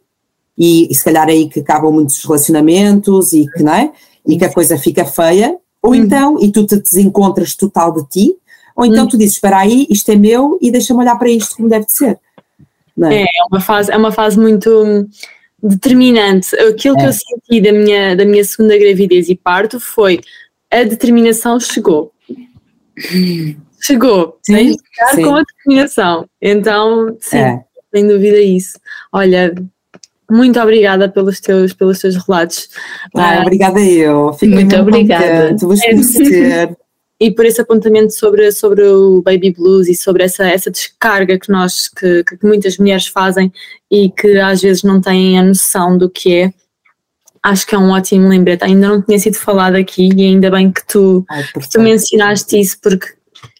[0.61, 3.91] e, e se calhar é aí que acabam muitos relacionamentos e que, não é?
[4.27, 5.97] E que a coisa fica feia, ou uhum.
[5.97, 8.37] então, e tu te desencontras total de ti,
[8.77, 9.09] ou então uhum.
[9.09, 11.93] tu dizes, espera aí, isto é meu e deixa-me olhar para isto como deve de
[11.93, 12.19] ser.
[13.03, 13.15] É?
[13.15, 13.23] é?
[13.23, 15.09] é, uma fase, é uma fase muito
[15.63, 16.55] determinante.
[16.57, 17.01] Aquilo é.
[17.01, 20.21] que eu senti da minha, da minha segunda gravidez e parto foi
[20.71, 22.13] a determinação chegou.
[23.81, 25.23] Chegou, sim, ficar sim.
[25.23, 26.27] com a determinação.
[26.43, 27.65] Então, sim, é.
[27.95, 28.79] sem dúvida isso.
[29.11, 29.55] Olha,
[30.31, 32.68] muito obrigada pelos teus, pelos teus relatos.
[33.14, 34.33] Ah, obrigada eu.
[34.35, 35.57] Fico muito obrigada.
[35.57, 36.76] Vos conhecer.
[37.20, 41.51] e por esse apontamento sobre, sobre o baby blues e sobre essa, essa descarga que
[41.51, 43.53] nós, que, que muitas mulheres fazem
[43.91, 46.53] e que às vezes não têm a noção do que é.
[47.43, 48.64] Acho que é um ótimo lembrete.
[48.64, 52.59] Ainda não tinha sido falado aqui e ainda bem que tu, Ai, que tu mencionaste
[52.59, 53.09] isso, porque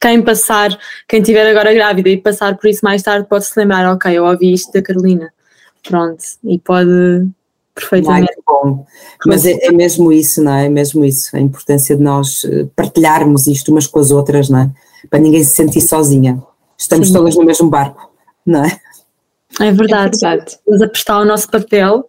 [0.01, 3.93] quem passar, quem estiver agora grávida e passar por isso mais tarde, pode se lembrar:
[3.93, 5.31] ok, eu ouvi isto da Carolina.
[5.83, 7.31] Pronto, e pode
[7.75, 8.31] perfeitamente.
[8.31, 8.87] Ai, bom.
[9.27, 10.67] Mas é, é, mesmo isso, não é?
[10.67, 14.61] É mesmo isso, a importância de nós eh, partilharmos isto umas com as outras, não
[14.61, 14.71] é?
[15.09, 16.43] Para ninguém se sentir sozinha.
[16.77, 17.15] Estamos Sim.
[17.15, 18.13] todas no mesmo barco,
[18.45, 18.79] não é?
[19.61, 20.51] É verdade, é verdade.
[20.51, 22.09] Estamos a prestar o nosso papel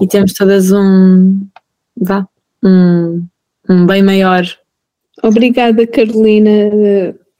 [0.00, 1.46] e temos todas um,
[1.96, 2.26] vá,
[2.62, 3.24] um,
[3.68, 4.44] um bem maior.
[5.22, 6.50] Obrigada, Carolina.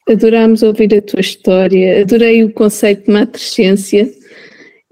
[0.09, 4.11] Adorámos ouvir a tua história, adorei o conceito de matrescência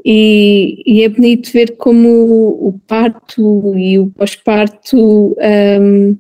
[0.09, 6.16] e, e, é bonito ver como o parto e o pós-parto um,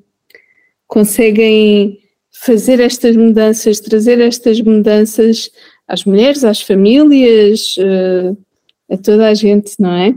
[0.88, 2.00] conseguem
[2.32, 5.52] fazer estas mudanças, trazer estas mudanças
[5.86, 8.36] às mulheres, às famílias, uh,
[8.90, 10.16] a toda a gente, não é?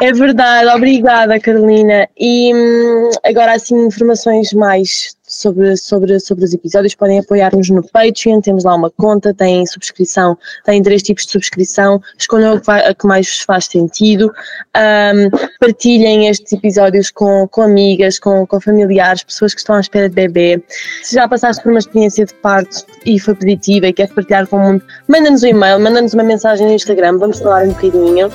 [0.00, 2.08] É verdade, obrigada Carolina.
[2.18, 8.40] E hum, agora assim informações mais sobre, sobre, sobre os episódios, podem apoiar-nos no Patreon,
[8.40, 12.86] temos lá uma conta, tem subscrição, tem três tipos de subscrição, escolham a que, vai,
[12.86, 14.32] a que mais vos faz sentido,
[14.76, 20.08] um, partilhem estes episódios com, com amigas, com, com familiares, pessoas que estão à espera
[20.08, 20.62] de bebê.
[21.02, 24.56] Se já passaste por uma experiência de parto e foi positiva e quer partilhar com
[24.56, 28.30] o mundo, manda-nos um e-mail, manda-nos uma mensagem no Instagram, vamos falar um bocadinho.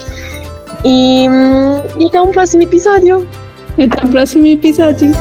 [0.83, 3.27] E, hum, e até um próximo episódio.
[3.77, 5.11] Até o próximo episódio.